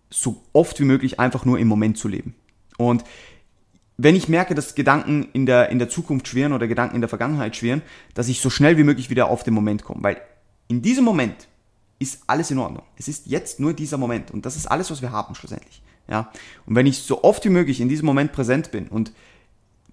so 0.10 0.42
oft 0.52 0.80
wie 0.80 0.86
möglich 0.86 1.20
einfach 1.20 1.46
nur 1.46 1.60
im 1.60 1.70
Moment 1.70 1.98
zu 1.98 2.10
leben. 2.10 2.36
Und 2.78 3.04
wenn 4.02 4.16
ich 4.16 4.30
merke, 4.30 4.56
dass 4.56 4.76
Gedanken 4.76 5.28
in 5.34 5.46
der, 5.46 5.70
in 5.70 5.78
der 5.78 5.90
Zukunft 5.90 6.30
schweren 6.30 6.54
oder 6.54 6.70
Gedanken 6.70 6.96
in 6.96 7.02
der 7.02 7.10
Vergangenheit 7.10 7.58
schweren, 7.58 7.82
dass 8.14 8.30
ich 8.30 8.40
so 8.40 8.50
schnell 8.50 8.78
wie 8.78 8.86
möglich 8.86 9.10
wieder 9.10 9.30
auf 9.30 9.44
den 9.44 9.54
Moment 9.54 9.84
komme. 9.84 10.02
Weil 10.02 10.22
in 10.70 10.82
diesem 10.82 11.04
Moment 11.04 11.50
ist 12.00 12.22
alles 12.26 12.50
in 12.50 12.60
Ordnung. 12.60 12.84
Es 12.96 13.10
ist 13.10 13.28
jetzt 13.28 13.60
nur 13.60 13.74
dieser 13.74 13.98
Moment 13.98 14.32
und 14.32 14.46
das 14.46 14.56
ist 14.56 14.68
alles, 14.68 14.90
was 14.90 15.02
wir 15.02 15.12
haben 15.12 15.36
schlussendlich. 15.36 15.82
Ja? 16.10 16.32
Und 16.66 16.76
wenn 16.76 16.86
ich 16.86 17.00
so 17.00 17.24
oft 17.24 17.44
wie 17.44 17.50
möglich 17.50 17.82
in 17.82 17.90
diesem 17.90 18.06
Moment 18.06 18.32
präsent 18.32 18.72
bin 18.72 18.88
und 18.88 19.12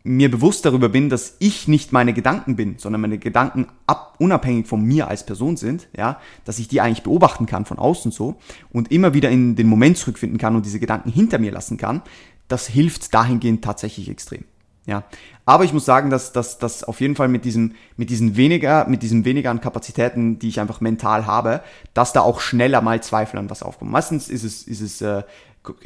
mir 0.04 0.30
bewusst 0.30 0.64
darüber 0.64 0.88
bin, 0.88 1.08
dass 1.10 1.34
ich 1.40 1.66
nicht 1.66 1.92
meine 1.92 2.12
Gedanken 2.12 2.54
bin, 2.54 2.76
sondern 2.78 3.00
meine 3.00 3.18
Gedanken 3.18 3.66
ab, 3.88 4.14
unabhängig 4.20 4.68
von 4.68 4.84
mir 4.84 5.08
als 5.08 5.26
Person 5.26 5.56
sind, 5.56 5.88
ja, 5.96 6.20
dass 6.44 6.60
ich 6.60 6.68
die 6.68 6.80
eigentlich 6.80 7.02
beobachten 7.02 7.46
kann 7.46 7.64
von 7.64 7.80
außen 7.80 8.12
so 8.12 8.36
und 8.70 8.92
immer 8.92 9.14
wieder 9.14 9.30
in 9.30 9.56
den 9.56 9.66
Moment 9.66 9.98
zurückfinden 9.98 10.38
kann 10.38 10.54
und 10.54 10.64
diese 10.64 10.78
Gedanken 10.78 11.10
hinter 11.10 11.40
mir 11.40 11.50
lassen 11.50 11.76
kann, 11.76 12.02
das 12.48 12.66
hilft 12.66 13.12
dahingehend 13.14 13.64
tatsächlich 13.64 14.08
extrem. 14.08 14.44
Ja, 14.86 15.02
aber 15.44 15.64
ich 15.64 15.72
muss 15.72 15.84
sagen, 15.84 16.10
dass 16.10 16.32
dass 16.32 16.58
dass 16.58 16.84
auf 16.84 17.00
jeden 17.00 17.16
Fall 17.16 17.26
mit 17.26 17.44
diesem 17.44 17.74
mit 17.96 18.08
diesen 18.08 18.36
weniger 18.36 18.86
mit 18.86 19.02
diesem 19.02 19.24
weniger 19.24 19.50
an 19.50 19.60
Kapazitäten, 19.60 20.38
die 20.38 20.48
ich 20.48 20.60
einfach 20.60 20.80
mental 20.80 21.26
habe, 21.26 21.60
dass 21.92 22.12
da 22.12 22.20
auch 22.20 22.40
schneller 22.40 22.80
mal 22.82 23.02
Zweifel 23.02 23.38
an 23.38 23.50
was 23.50 23.64
aufkommen. 23.64 23.90
Meistens 23.90 24.28
ist 24.28 24.44
es 24.44 24.62
ist 24.62 24.80
es 24.80 25.00
äh, 25.00 25.24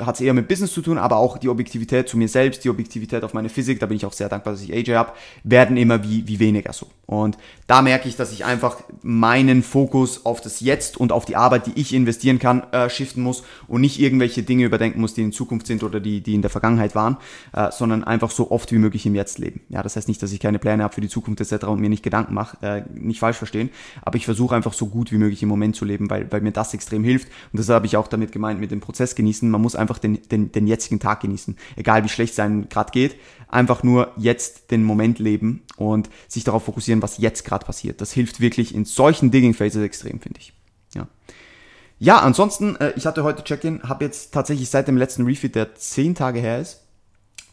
hat 0.00 0.16
es 0.16 0.20
eher 0.20 0.34
mit 0.34 0.48
Business 0.48 0.72
zu 0.72 0.82
tun, 0.82 0.98
aber 0.98 1.16
auch 1.16 1.38
die 1.38 1.48
Objektivität 1.48 2.08
zu 2.08 2.18
mir 2.18 2.28
selbst, 2.28 2.64
die 2.64 2.70
Objektivität 2.70 3.24
auf 3.24 3.32
meine 3.32 3.48
Physik, 3.48 3.80
da 3.80 3.86
bin 3.86 3.96
ich 3.96 4.04
auch 4.04 4.12
sehr 4.12 4.28
dankbar, 4.28 4.52
dass 4.52 4.62
ich 4.62 4.72
AJ 4.72 4.94
habe, 4.94 5.12
werden 5.44 5.78
immer 5.78 6.02
wie, 6.04 6.26
wie 6.28 6.38
weniger 6.38 6.74
so. 6.74 6.86
Und 7.10 7.38
da 7.66 7.82
merke 7.82 8.08
ich, 8.08 8.14
dass 8.14 8.30
ich 8.30 8.44
einfach 8.44 8.84
meinen 9.02 9.64
Fokus 9.64 10.24
auf 10.24 10.40
das 10.40 10.60
Jetzt 10.60 10.96
und 10.96 11.10
auf 11.10 11.24
die 11.24 11.34
Arbeit, 11.34 11.66
die 11.66 11.72
ich 11.74 11.92
investieren 11.92 12.38
kann, 12.38 12.62
äh, 12.72 12.88
shiften 12.88 13.20
muss 13.20 13.42
und 13.66 13.80
nicht 13.80 13.98
irgendwelche 13.98 14.44
Dinge 14.44 14.64
überdenken 14.64 15.00
muss, 15.00 15.14
die 15.14 15.22
in 15.22 15.32
Zukunft 15.32 15.66
sind 15.66 15.82
oder 15.82 15.98
die, 15.98 16.20
die 16.20 16.34
in 16.34 16.42
der 16.42 16.52
Vergangenheit 16.52 16.94
waren, 16.94 17.16
äh, 17.52 17.72
sondern 17.72 18.04
einfach 18.04 18.30
so 18.30 18.52
oft 18.52 18.70
wie 18.70 18.78
möglich 18.78 19.06
im 19.06 19.16
Jetzt 19.16 19.40
leben. 19.40 19.60
Ja, 19.70 19.82
das 19.82 19.96
heißt 19.96 20.06
nicht, 20.06 20.22
dass 20.22 20.30
ich 20.30 20.38
keine 20.38 20.60
Pläne 20.60 20.84
habe 20.84 20.94
für 20.94 21.00
die 21.00 21.08
Zukunft 21.08 21.40
etc. 21.40 21.64
und 21.64 21.80
mir 21.80 21.88
nicht 21.88 22.04
Gedanken 22.04 22.32
mache, 22.32 22.56
äh, 22.64 22.82
nicht 22.94 23.18
falsch 23.18 23.38
verstehen, 23.38 23.70
aber 24.02 24.14
ich 24.14 24.24
versuche 24.24 24.54
einfach 24.54 24.72
so 24.72 24.86
gut 24.86 25.10
wie 25.10 25.18
möglich 25.18 25.42
im 25.42 25.48
Moment 25.48 25.74
zu 25.74 25.84
leben, 25.84 26.08
weil, 26.10 26.30
weil 26.30 26.42
mir 26.42 26.52
das 26.52 26.74
extrem 26.74 27.02
hilft 27.02 27.26
und 27.52 27.58
das 27.58 27.68
habe 27.70 27.86
ich 27.86 27.96
auch 27.96 28.06
damit 28.06 28.30
gemeint 28.30 28.60
mit 28.60 28.70
dem 28.70 28.78
Prozess 28.78 29.16
genießen. 29.16 29.50
Man 29.50 29.60
muss 29.60 29.74
einfach 29.74 29.98
den, 29.98 30.20
den, 30.30 30.52
den 30.52 30.68
jetzigen 30.68 31.00
Tag 31.00 31.22
genießen, 31.22 31.56
egal 31.74 32.04
wie 32.04 32.08
schlecht 32.08 32.34
es 32.34 32.38
einem 32.38 32.68
gerade 32.68 32.92
geht, 32.92 33.16
einfach 33.52 33.82
nur 33.82 34.12
jetzt 34.16 34.70
den 34.70 34.84
Moment 34.84 35.18
leben 35.18 35.62
und 35.76 36.10
sich 36.28 36.44
darauf 36.44 36.64
fokussieren, 36.64 37.02
was 37.02 37.18
jetzt 37.18 37.44
gerade 37.44 37.66
passiert. 37.66 38.00
Das 38.00 38.12
hilft 38.12 38.40
wirklich 38.40 38.74
in 38.74 38.84
solchen 38.84 39.30
Digging 39.30 39.54
Phases 39.54 39.82
extrem, 39.82 40.20
finde 40.20 40.40
ich. 40.40 40.52
Ja. 40.94 41.06
Ja, 41.98 42.20
ansonsten, 42.20 42.76
äh, 42.76 42.92
ich 42.96 43.06
hatte 43.06 43.24
heute 43.24 43.44
Check-in, 43.44 43.82
habe 43.82 44.04
jetzt 44.04 44.32
tatsächlich 44.32 44.70
seit 44.70 44.88
dem 44.88 44.96
letzten 44.96 45.24
Refit, 45.24 45.54
der 45.54 45.74
zehn 45.74 46.14
Tage 46.14 46.40
her 46.40 46.60
ist, 46.60 46.82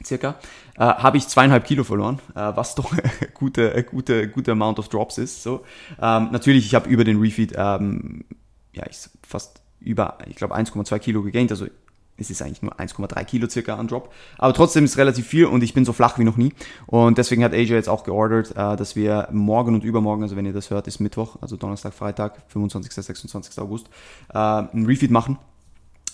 circa, 0.06 0.36
äh, 0.78 0.86
habe 0.86 1.18
ich 1.18 1.28
zweieinhalb 1.28 1.66
Kilo 1.66 1.84
verloren, 1.84 2.20
äh, 2.36 2.52
was 2.56 2.76
doch 2.76 2.94
gute, 3.34 3.84
gute, 3.84 4.30
gute 4.30 4.52
Amount 4.52 4.80
of 4.80 4.90
Drops 4.90 5.18
ist. 5.18 5.44
So. 5.44 5.64
Ähm, 6.02 6.30
natürlich, 6.32 6.66
ich 6.66 6.76
habe 6.76 6.90
über 6.90 7.04
den 7.04 7.20
Refeed, 7.20 7.54
ähm, 7.58 8.26
ja, 8.74 8.86
ich 8.90 8.98
fast 9.28 9.62
über, 9.80 10.18
ich 10.28 10.36
glaube 10.36 10.56
1,2 10.56 11.00
Kilo 11.00 11.24
gegaint, 11.24 11.52
also 11.52 11.68
es 12.18 12.30
ist 12.30 12.42
eigentlich 12.42 12.62
nur 12.62 12.80
1,3 12.80 13.24
Kilo 13.26 13.48
circa 13.50 13.76
an 13.76 13.88
Drop. 13.88 14.12
Aber 14.38 14.54
trotzdem 14.54 14.84
ist 14.84 14.92
es 14.92 14.98
relativ 14.98 15.28
viel 15.28 15.46
und 15.46 15.64
ich 15.64 15.74
bin 15.74 15.86
so 15.86 15.94
flach 15.94 16.18
wie 16.18 16.24
noch 16.24 16.38
nie. 16.38 16.54
Und 16.88 17.18
deswegen 17.18 17.44
hat 17.44 17.54
AJ 17.54 17.70
jetzt 17.70 17.90
auch 17.90 18.04
geordert, 18.04 18.52
äh, 18.52 18.76
dass 18.76 18.96
wir 18.96 19.30
morgen 19.32 19.76
und 19.76 19.84
übermorgen, 19.84 20.24
also 20.24 20.36
wenn 20.36 20.46
ihr 20.46 20.54
das 20.54 20.70
hört, 20.70 20.88
ist 20.88 21.00
Mittwoch, 21.00 21.38
also 21.42 21.56
Donnerstag, 21.56 21.94
Freitag, 21.94 22.44
25. 22.48 22.92
26. 22.94 23.60
August, 23.60 23.88
äh, 24.34 24.38
ein 24.38 24.86
Refeed 24.86 25.12
machen. 25.12 25.38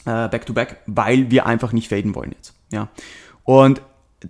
Äh, 0.06 0.28
back 0.28 0.46
to 0.46 0.54
back, 0.54 0.82
weil 0.86 1.32
wir 1.32 1.46
einfach 1.46 1.72
nicht 1.72 1.88
faden 1.88 2.14
wollen 2.14 2.34
jetzt. 2.34 2.54
Ja. 2.72 2.90
Und 3.46 3.82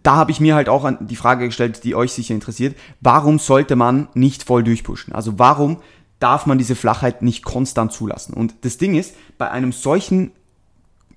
da 0.03 0.15
habe 0.15 0.31
ich 0.31 0.39
mir 0.39 0.55
halt 0.55 0.69
auch 0.69 0.89
die 0.99 1.15
Frage 1.15 1.45
gestellt, 1.45 1.83
die 1.83 1.95
euch 1.95 2.11
sicher 2.13 2.33
interessiert. 2.33 2.75
Warum 3.01 3.39
sollte 3.39 3.75
man 3.75 4.07
nicht 4.13 4.43
voll 4.43 4.63
durchpushen? 4.63 5.13
Also 5.13 5.37
warum 5.39 5.77
darf 6.19 6.45
man 6.45 6.57
diese 6.57 6.75
Flachheit 6.75 7.21
nicht 7.21 7.43
konstant 7.43 7.91
zulassen? 7.91 8.33
Und 8.33 8.53
das 8.61 8.77
Ding 8.77 8.95
ist, 8.95 9.15
bei 9.37 9.49
einem 9.51 9.71
solchen 9.71 10.31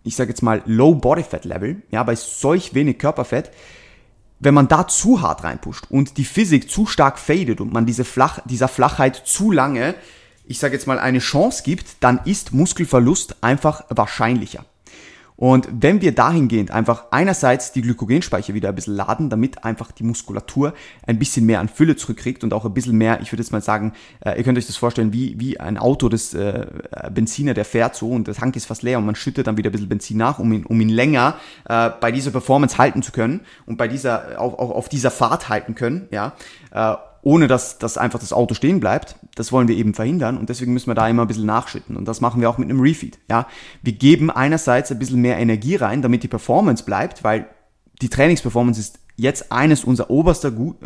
ich 0.07 0.15
sage 0.17 0.31
jetzt 0.31 0.43
mal, 0.43 0.63
Low 0.67 0.95
Body 0.95 1.25
Fat 1.25 1.45
Level, 1.45 1.83
ja, 1.91 2.03
bei 2.05 2.15
solch 2.15 2.75
wenig 2.75 2.99
Körperfett, 2.99 3.51
wenn 4.39 4.55
man 4.55 4.69
da 4.69 4.87
zu 4.87 5.21
hart 5.21 5.45
reinpusht 5.45 5.87
und 5.91 6.17
die 6.17 6.25
Physik 6.25 6.71
zu 6.71 6.87
stark 6.87 7.19
fadet 7.19 7.61
und 7.61 7.73
man 7.73 7.87
diese 7.87 8.05
Flach, 8.05 8.41
dieser 8.45 8.69
Flachheit 8.69 9.17
zu 9.17 9.51
lange, 9.51 9.95
ich 10.45 10.59
sage 10.59 10.75
jetzt 10.75 10.87
mal, 10.87 10.99
eine 10.99 11.19
Chance 11.19 11.63
gibt, 11.65 11.97
dann 12.01 12.21
ist 12.25 12.53
Muskelverlust 12.53 13.43
einfach 13.43 13.85
wahrscheinlicher. 13.89 14.65
Und 15.37 15.69
wenn 15.71 16.01
wir 16.01 16.15
dahingehend 16.15 16.71
einfach 16.71 17.05
einerseits 17.11 17.73
die 17.73 17.83
Glykogenspeicher 17.83 18.55
wieder 18.55 18.71
ein 18.71 18.75
bisschen 18.75 18.95
laden, 18.95 19.29
damit 19.29 19.65
einfach 19.65 19.93
die 19.93 20.03
Muskulatur 20.03 20.73
ein 21.07 21.19
bisschen 21.19 21.45
mehr 21.45 21.61
an 21.61 21.69
Fülle 21.69 21.97
zurückkriegt 21.97 22.43
und 22.43 22.55
auch 22.55 22.65
ein 22.65 22.73
bisschen 22.73 22.97
mehr, 22.97 23.21
ich 23.21 23.33
würde 23.33 23.43
jetzt 23.43 23.53
mal 23.53 23.61
sagen, 23.61 23.93
äh, 24.21 24.39
ihr 24.39 24.45
könnt 24.45 24.57
euch 24.57 24.67
das 24.67 24.77
vorstellen, 24.77 25.13
wie, 25.13 25.39
wie 25.39 25.61
ein 25.61 25.77
Auto, 25.77 26.09
das 26.09 26.33
äh, 26.33 26.67
Benziner, 27.11 27.53
der 27.55 27.67
fährt 27.67 27.95
so 27.95 28.11
und 28.11 28.27
der 28.27 28.35
Tank 28.35 28.57
ist 28.57 28.67
fast 28.67 28.83
leer 28.83 28.99
und 28.99 29.07
man 29.07 29.15
schüttet 29.15 29.47
dann 29.47 29.57
wieder 29.59 29.71
ein 29.71 29.73
bisschen 29.73 29.89
Benzin 29.89 30.17
nach, 30.17 30.39
um 30.39 30.53
ihn, 30.53 30.65
um 30.65 30.81
ihn 30.81 30.89
länger 30.89 31.37
äh, 31.69 31.91
bei 32.01 32.11
dieser 32.11 32.31
Performance 32.31 32.79
halten 32.79 33.03
zu 33.03 33.13
können 33.13 33.41
und 33.67 33.77
bei 33.77 33.89
dieser, 33.89 34.41
auch, 34.41 34.59
auch 34.59 34.71
auf 34.71 34.89
dieser 34.89 35.11
Fahrt 35.11 35.49
halten 35.49 35.75
können, 35.75 36.09
ja. 36.11 36.33
Äh, 36.73 36.97
ohne 37.27 37.49
dass, 37.49 37.79
dass 37.79 37.99
einfach 37.99 38.21
das 38.21 38.33
Auto 38.33 38.55
stehen 38.55 38.79
bleibt. 38.79 39.17
Das 39.35 39.51
wollen 39.51 39.67
wir 39.67 39.77
eben 39.77 39.95
verhindern 39.95 40.39
und 40.39 40.49
deswegen 40.49 40.73
müssen 40.73 40.87
wir 40.87 40.95
da 40.95 41.09
immer 41.09 41.23
ein 41.23 41.27
bisschen 41.27 41.45
nachschütten. 41.45 41.97
Und 41.97 42.07
das 42.07 42.21
machen 42.21 42.41
wir 42.41 42.49
auch 42.49 42.57
mit 42.57 42.71
einem 42.71 42.79
Refeed. 42.79 43.19
Ja? 43.29 43.49
Wir 43.83 43.95
geben 43.95 44.31
einerseits 44.31 44.93
ein 44.93 45.01
bisschen 45.01 45.21
mehr 45.21 45.37
Energie 45.37 45.75
rein, 45.75 46.03
damit 46.03 46.23
die 46.23 46.29
Performance 46.29 46.85
bleibt, 46.85 47.25
weil 47.25 47.49
die 48.01 48.11
Trainingsperformance 48.11 48.79
ist 48.79 49.01
jetzt 49.17 49.51
eines 49.51 49.85
unser 49.85 50.11
oberster 50.11 50.51
Gut, 50.51 50.77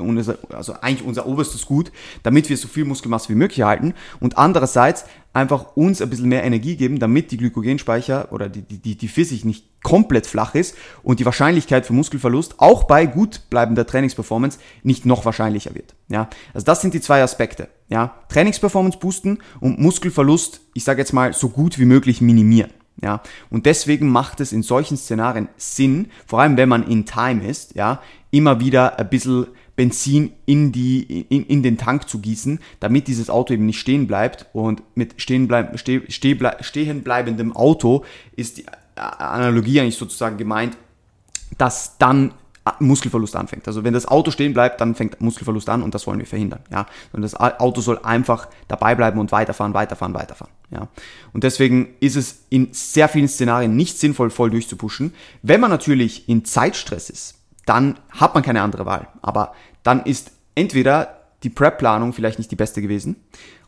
also 0.51 0.75
eigentlich 0.75 1.05
unser 1.07 1.27
oberstes 1.27 1.67
Gut, 1.67 1.93
damit 2.23 2.49
wir 2.49 2.57
so 2.57 2.69
viel 2.69 2.85
Muskelmasse 2.85 3.29
wie 3.29 3.35
möglich 3.35 3.63
halten 3.63 3.95
und 4.21 4.39
andererseits 4.39 5.05
einfach 5.33 5.77
uns 5.77 6.03
ein 6.03 6.11
bisschen 6.11 6.29
mehr 6.29 6.45
Energie 6.45 6.77
geben, 6.77 6.99
damit 6.99 7.31
die 7.31 7.37
Glykogenspeicher 7.37 8.33
oder 8.33 8.49
die, 8.49 8.63
die, 8.63 8.97
die 8.97 9.09
Physik 9.09 9.45
nicht 9.45 9.65
komplett 9.83 10.27
flach 10.27 10.55
ist 10.55 10.77
und 11.03 11.21
die 11.21 11.25
Wahrscheinlichkeit 11.25 11.87
für 11.87 11.93
Muskelverlust 11.93 12.57
auch 12.59 12.85
bei 12.85 13.07
gut 13.07 13.43
bleibender 13.49 13.87
Trainingsperformance 13.87 14.59
nicht 14.83 15.07
noch 15.07 15.25
wahrscheinlicher 15.25 15.75
wird. 15.75 15.95
Ja, 16.09 16.29
also 16.53 16.65
das 16.65 16.81
sind 16.81 16.95
die 16.95 17.01
zwei 17.01 17.23
Aspekte. 17.23 17.69
Ja, 17.89 18.17
Trainingsperformance 18.29 18.99
boosten 18.99 19.39
und 19.61 19.79
Muskelverlust, 19.79 20.61
ich 20.75 20.85
sage 20.85 21.01
jetzt 21.01 21.13
mal, 21.13 21.33
so 21.33 21.49
gut 21.49 21.79
wie 21.79 21.85
möglich 21.85 22.21
minimieren. 22.21 22.71
Ja, 23.03 23.23
und 23.49 23.65
deswegen 23.65 24.09
macht 24.09 24.41
es 24.41 24.53
in 24.53 24.63
solchen 24.63 24.97
Szenarien 24.97 25.49
Sinn, 25.57 26.11
vor 26.27 26.41
allem 26.41 26.57
wenn 26.59 26.69
man 26.69 26.87
in 26.87 27.07
Time 27.07 27.47
ist, 27.47 27.75
ja, 27.75 28.03
immer 28.31 28.61
wieder 28.61 28.99
ein 28.99 29.09
bisschen 29.09 29.47
Benzin 29.75 30.33
in, 30.45 30.73
die, 30.73 31.23
in, 31.31 31.47
in 31.47 31.63
den 31.63 31.79
Tank 31.79 32.07
zu 32.07 32.19
gießen, 32.19 32.59
damit 32.81 33.09
dieses 33.09 33.31
Auto 33.31 33.55
eben 33.55 33.65
nicht 33.65 33.81
stehen 33.81 34.07
bleibt. 34.07 34.45
Und 34.53 34.83
mit 34.95 35.23
stehen, 35.23 35.49
bleib, 35.49 35.79
steh, 35.79 36.03
steh, 36.09 36.37
stehen 36.61 37.03
bleibendem 37.03 37.57
Auto 37.57 38.05
ist 38.37 38.59
die 38.59 38.67
Analogie 38.97 39.81
eigentlich 39.81 39.97
sozusagen 39.97 40.37
gemeint, 40.37 40.77
dass 41.57 41.97
dann 41.97 42.35
Muskelverlust 42.79 43.37
anfängt. 43.37 43.67
Also 43.67 43.85
wenn 43.85 43.95
das 43.95 44.07
Auto 44.07 44.31
stehen 44.31 44.53
bleibt, 44.53 44.81
dann 44.81 44.95
fängt 44.95 45.21
Muskelverlust 45.21 45.69
an 45.69 45.83
und 45.83 45.95
das 45.95 46.07
wollen 46.07 46.19
wir 46.19 46.27
verhindern. 46.27 46.61
Ja, 46.71 46.87
und 47.13 47.23
das 47.23 47.35
Auto 47.35 47.81
soll 47.81 47.99
einfach 48.03 48.49
dabei 48.69 48.95
bleiben 48.95 49.19
und 49.19 49.33
weiterfahren, 49.33 49.75
weiterfahren, 49.75 50.15
weiterfahren. 50.15 50.53
Ja, 50.71 50.89
und 51.33 51.43
deswegen 51.43 51.95
ist 52.01 52.17
es 52.17 52.45
in 52.51 52.69
sehr 52.73 53.09
vielen 53.09 53.29
Szenarien 53.29 53.77
nicht 53.77 53.99
sinnvoll, 53.99 54.31
voll 54.31 54.51
durchzupushen. 54.51 55.15
Wenn 55.43 55.61
man 55.61 55.71
natürlich 55.71 56.29
in 56.29 56.45
Zeitstress 56.45 57.11
ist, 57.11 57.37
dann 57.67 57.99
hat 58.11 58.35
man 58.35 58.43
keine 58.43 58.63
andere 58.63 58.87
Wahl. 58.87 59.09
Aber 59.23 59.55
dann 59.83 60.05
ist 60.05 60.33
entweder 60.55 61.21
die 61.43 61.51
Prep-Planung 61.51 62.13
vielleicht 62.13 62.39
nicht 62.39 62.51
die 62.51 62.57
beste 62.57 62.83
gewesen 62.83 63.17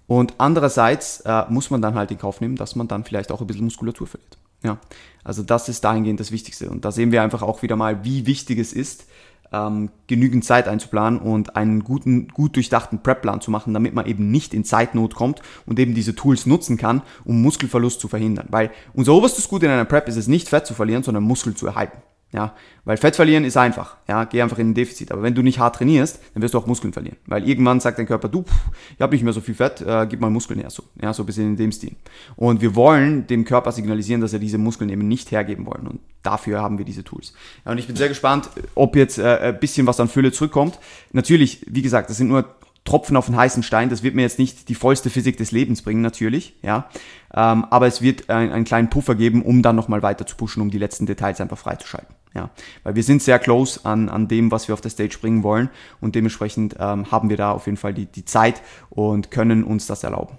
und 0.07 0.35
andererseits 0.39 1.21
äh, 1.21 1.45
muss 1.49 1.71
man 1.71 1.81
dann 1.81 1.95
halt 1.95 2.11
in 2.11 2.19
Kauf 2.19 2.41
nehmen, 2.41 2.57
dass 2.57 2.77
man 2.77 2.89
dann 2.89 3.05
vielleicht 3.05 3.33
auch 3.33 3.41
ein 3.41 3.47
bisschen 3.47 3.65
Muskulatur 3.65 4.07
verliert. 4.07 4.37
Ja, 4.63 4.79
also 5.25 5.43
das 5.43 5.69
ist 5.69 5.83
dahingehend 5.85 6.21
das 6.21 6.33
Wichtigste. 6.33 6.71
Und 6.71 6.85
da 6.85 6.93
sehen 6.93 7.13
wir 7.13 7.23
einfach 7.23 7.43
auch 7.43 7.63
wieder 7.63 7.77
mal, 7.77 8.05
wie 8.05 8.27
wichtig 8.27 8.59
es 8.59 8.73
ist, 8.73 9.07
ähm, 9.53 9.91
genügend 10.07 10.45
Zeit 10.45 10.67
einzuplanen 10.67 11.21
und 11.21 11.57
einen 11.57 11.85
guten, 11.85 12.29
gut 12.29 12.57
durchdachten 12.57 13.03
Prep-Plan 13.03 13.41
zu 13.41 13.51
machen, 13.51 13.75
damit 13.75 13.95
man 13.95 14.07
eben 14.07 14.31
nicht 14.31 14.55
in 14.55 14.65
Zeitnot 14.65 15.15
kommt 15.15 15.43
und 15.67 15.79
eben 15.79 15.95
diese 15.95 16.15
Tools 16.15 16.47
nutzen 16.47 16.77
kann, 16.77 17.03
um 17.25 17.43
Muskelverlust 17.43 18.01
zu 18.01 18.09
verhindern. 18.09 18.49
Weil 18.51 18.71
unser 18.95 19.13
oberstes 19.13 19.49
Gut 19.49 19.63
in 19.63 19.71
einer 19.71 19.85
Prep 19.85 20.09
ist 20.09 20.17
es 20.17 20.27
nicht 20.27 20.49
Fett 20.49 20.67
zu 20.67 20.75
verlieren, 20.75 21.03
sondern 21.03 21.25
Muskel 21.25 21.55
zu 21.55 21.67
erhalten. 21.67 21.99
Ja, 22.33 22.55
weil 22.87 22.97
Fett 22.97 23.15
verlieren 23.15 23.45
ist 23.45 23.59
einfach. 23.59 23.97
Ja, 24.09 24.25
geh 24.25 24.41
einfach 24.41 24.59
in 24.59 24.71
ein 24.71 24.75
Defizit. 24.75 25.13
Aber 25.13 25.23
wenn 25.23 25.35
du 25.35 25.43
nicht 25.43 25.59
hart 25.59 25.77
trainierst, 25.77 26.19
dann 26.33 26.43
wirst 26.43 26.55
du 26.55 26.59
auch 26.59 26.67
Muskeln 26.67 26.95
verlieren. 26.95 27.19
Weil 27.27 27.47
irgendwann 27.47 27.79
sagt 27.79 27.99
dein 27.99 28.07
Körper, 28.07 28.31
du, 28.31 28.43
pff, 28.43 28.55
ich 28.95 29.03
habe 29.03 29.15
nicht 29.15 29.23
mehr 29.23 29.35
so 29.35 29.43
viel 29.43 29.55
Fett, 29.55 29.83
äh, 29.83 30.07
gib 30.09 30.21
mal 30.21 30.31
Muskeln 30.31 30.59
her. 30.59 30.71
So, 30.71 30.83
ja, 31.01 31.13
so 31.13 31.25
ein 31.25 31.27
bisschen 31.27 31.49
in 31.49 31.57
dem 31.57 31.73
Stil. 31.73 31.95
Und 32.37 32.63
wir 32.63 32.75
wollen 32.75 33.27
dem 33.27 33.45
Körper 33.45 33.71
signalisieren, 33.71 34.23
dass 34.23 34.33
er 34.33 34.39
diese 34.39 34.57
Muskeln 34.57 34.89
eben 34.89 35.07
nicht 35.09 35.31
hergeben 35.31 35.67
wollen. 35.67 35.87
Und 35.87 36.01
dafür 36.23 36.63
haben 36.63 36.79
wir 36.79 36.87
diese 36.87 37.05
Tools. 37.05 37.35
Ja, 37.67 37.73
und 37.73 37.79
ich 37.79 37.87
bin 37.87 37.97
sehr 37.97 38.09
gespannt, 38.09 38.49
ob 38.75 38.97
jetzt 38.97 39.19
äh, 39.19 39.39
ein 39.43 39.61
bisschen 39.61 39.87
was 39.87 40.01
an 40.01 40.09
Fülle 40.09 40.33
zurückkommt. 40.33 40.79
Natürlich, 41.13 41.67
wie 41.69 41.83
gesagt, 41.83 42.09
das 42.09 42.17
sind 42.17 42.29
nur 42.29 42.47
Tropfen 42.85 43.17
auf 43.17 43.27
den 43.27 43.37
heißen 43.37 43.63
Stein. 43.63 43.91
Das 43.91 44.03
wird 44.03 44.15
mir 44.15 44.23
jetzt 44.23 44.39
nicht 44.39 44.71
die 44.71 44.75
vollste 44.75 45.11
Physik 45.11 45.37
des 45.37 45.53
Lebens 45.53 45.83
bringen, 45.83 46.01
natürlich, 46.01 46.57
ja. 46.63 46.89
Ähm, 47.35 47.67
aber 47.71 47.87
es 47.87 48.01
wird 48.03 48.29
ein, 48.31 48.51
einen 48.51 48.65
kleinen 48.65 48.91
Puffer 48.91 49.15
geben, 49.15 49.43
um 49.43 49.63
dann 49.63 49.77
nochmal 49.77 50.03
weiter 50.03 50.27
zu 50.27 50.35
pushen, 50.37 50.63
um 50.63 50.71
die 50.71 50.79
letzten 50.79 51.07
Details 51.07 51.41
einfach 51.41 51.59
freizuschalten. 51.59 52.15
Ja, 52.35 52.51
weil 52.83 52.95
wir 52.95 53.03
sind 53.03 53.23
sehr 53.23 53.39
close 53.39 53.85
an, 53.85 54.09
an 54.09 54.27
dem, 54.27 54.51
was 54.51 54.67
wir 54.67 54.73
auf 54.73 54.81
der 54.81 54.91
Stage 54.91 55.19
bringen 55.21 55.43
wollen 55.43 55.69
und 56.01 56.15
dementsprechend 56.15 56.77
ähm, 56.79 57.11
haben 57.11 57.29
wir 57.29 57.37
da 57.37 57.53
auf 57.53 57.67
jeden 57.67 57.77
Fall 57.77 57.93
die, 57.93 58.07
die 58.07 58.25
Zeit 58.25 58.63
und 58.89 59.31
können 59.31 59.65
uns 59.65 59.87
das 59.87 60.03
erlauben. 60.03 60.39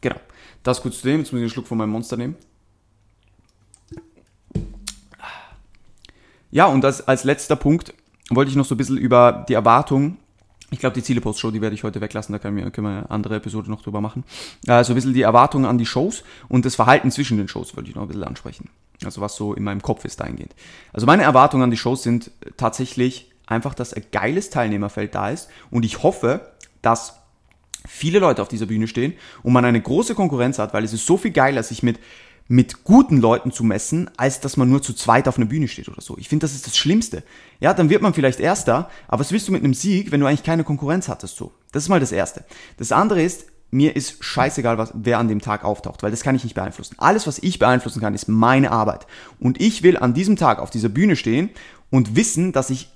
Genau. 0.00 0.16
Das 0.62 0.82
kurz 0.82 1.00
zu 1.00 1.06
dem. 1.06 1.20
Jetzt 1.20 1.32
muss 1.32 1.38
ich 1.38 1.44
einen 1.44 1.50
Schluck 1.50 1.66
von 1.66 1.78
meinem 1.78 1.90
Monster 1.90 2.16
nehmen. 2.16 2.36
Ja, 6.50 6.66
und 6.66 6.82
das, 6.82 7.08
als 7.08 7.24
letzter 7.24 7.56
Punkt 7.56 7.94
wollte 8.30 8.50
ich 8.50 8.56
noch 8.56 8.64
so 8.64 8.74
ein 8.74 8.78
bisschen 8.78 8.98
über 8.98 9.44
die 9.48 9.54
Erwartung 9.54 10.18
ich 10.74 10.80
glaube, 10.80 10.94
die 10.94 11.02
Ziele-Post-Show, 11.02 11.52
die 11.52 11.60
werde 11.60 11.74
ich 11.74 11.84
heute 11.84 12.00
weglassen, 12.00 12.32
da 12.32 12.40
können 12.40 12.56
wir, 12.56 12.68
können 12.72 12.88
wir 12.88 12.98
eine 12.98 13.10
andere 13.10 13.36
Episode 13.36 13.70
noch 13.70 13.82
drüber 13.82 14.00
machen. 14.00 14.24
Also 14.66 14.92
ein 14.92 14.96
bisschen 14.96 15.14
die 15.14 15.22
Erwartungen 15.22 15.66
an 15.66 15.78
die 15.78 15.86
Shows 15.86 16.24
und 16.48 16.64
das 16.64 16.74
Verhalten 16.74 17.12
zwischen 17.12 17.38
den 17.38 17.46
Shows 17.46 17.76
wollte 17.76 17.90
ich 17.90 17.94
noch 17.94 18.02
ein 18.02 18.08
bisschen 18.08 18.24
ansprechen. 18.24 18.68
Also 19.04 19.20
was 19.20 19.36
so 19.36 19.54
in 19.54 19.64
meinem 19.64 19.82
Kopf 19.82 20.04
ist 20.04 20.20
dahingehend. 20.20 20.54
Also 20.92 21.06
meine 21.06 21.22
Erwartungen 21.22 21.64
an 21.64 21.70
die 21.70 21.76
Shows 21.76 22.02
sind 22.02 22.30
tatsächlich 22.56 23.32
einfach, 23.46 23.74
dass 23.74 23.92
ein 23.92 24.04
geiles 24.12 24.50
Teilnehmerfeld 24.50 25.14
da 25.14 25.30
ist 25.30 25.48
und 25.70 25.84
ich 25.84 26.02
hoffe, 26.02 26.52
dass 26.82 27.14
viele 27.86 28.18
Leute 28.18 28.40
auf 28.40 28.48
dieser 28.48 28.66
Bühne 28.66 28.88
stehen 28.88 29.14
und 29.42 29.52
man 29.52 29.64
eine 29.64 29.80
große 29.80 30.14
Konkurrenz 30.14 30.58
hat, 30.58 30.72
weil 30.72 30.84
es 30.84 30.92
ist 30.92 31.06
so 31.06 31.16
viel 31.16 31.32
geiler, 31.32 31.62
sich 31.62 31.82
mit 31.82 31.98
mit 32.46 32.84
guten 32.84 33.18
Leuten 33.18 33.52
zu 33.52 33.64
messen, 33.64 34.10
als 34.16 34.40
dass 34.40 34.56
man 34.56 34.68
nur 34.68 34.82
zu 34.82 34.92
zweit 34.92 35.28
auf 35.28 35.38
einer 35.38 35.46
Bühne 35.46 35.66
steht 35.66 35.88
oder 35.88 36.02
so. 36.02 36.18
Ich 36.18 36.28
finde, 36.28 36.44
das 36.44 36.54
ist 36.54 36.66
das 36.66 36.76
Schlimmste. 36.76 37.22
Ja, 37.58 37.72
dann 37.72 37.88
wird 37.88 38.02
man 38.02 38.12
vielleicht 38.12 38.38
Erster, 38.38 38.90
aber 39.08 39.20
was 39.20 39.32
willst 39.32 39.48
du 39.48 39.52
mit 39.52 39.64
einem 39.64 39.74
Sieg, 39.74 40.12
wenn 40.12 40.20
du 40.20 40.26
eigentlich 40.26 40.42
keine 40.42 40.64
Konkurrenz 40.64 41.08
hattest 41.08 41.36
so? 41.36 41.52
Das 41.72 41.84
ist 41.84 41.88
mal 41.88 42.00
das 42.00 42.12
Erste. 42.12 42.44
Das 42.76 42.92
andere 42.92 43.22
ist, 43.22 43.46
mir 43.74 43.96
ist 43.96 44.22
scheißegal, 44.22 44.78
was, 44.78 44.92
wer 44.94 45.18
an 45.18 45.26
dem 45.26 45.40
Tag 45.40 45.64
auftaucht, 45.64 46.04
weil 46.04 46.12
das 46.12 46.22
kann 46.22 46.36
ich 46.36 46.44
nicht 46.44 46.54
beeinflussen. 46.54 46.94
Alles, 46.98 47.26
was 47.26 47.40
ich 47.40 47.58
beeinflussen 47.58 48.00
kann, 48.00 48.14
ist 48.14 48.28
meine 48.28 48.70
Arbeit. 48.70 49.08
Und 49.40 49.60
ich 49.60 49.82
will 49.82 49.96
an 49.96 50.14
diesem 50.14 50.36
Tag 50.36 50.60
auf 50.60 50.70
dieser 50.70 50.88
Bühne 50.88 51.16
stehen 51.16 51.50
und 51.90 52.14
wissen, 52.14 52.52
dass 52.52 52.70
ich 52.70 52.88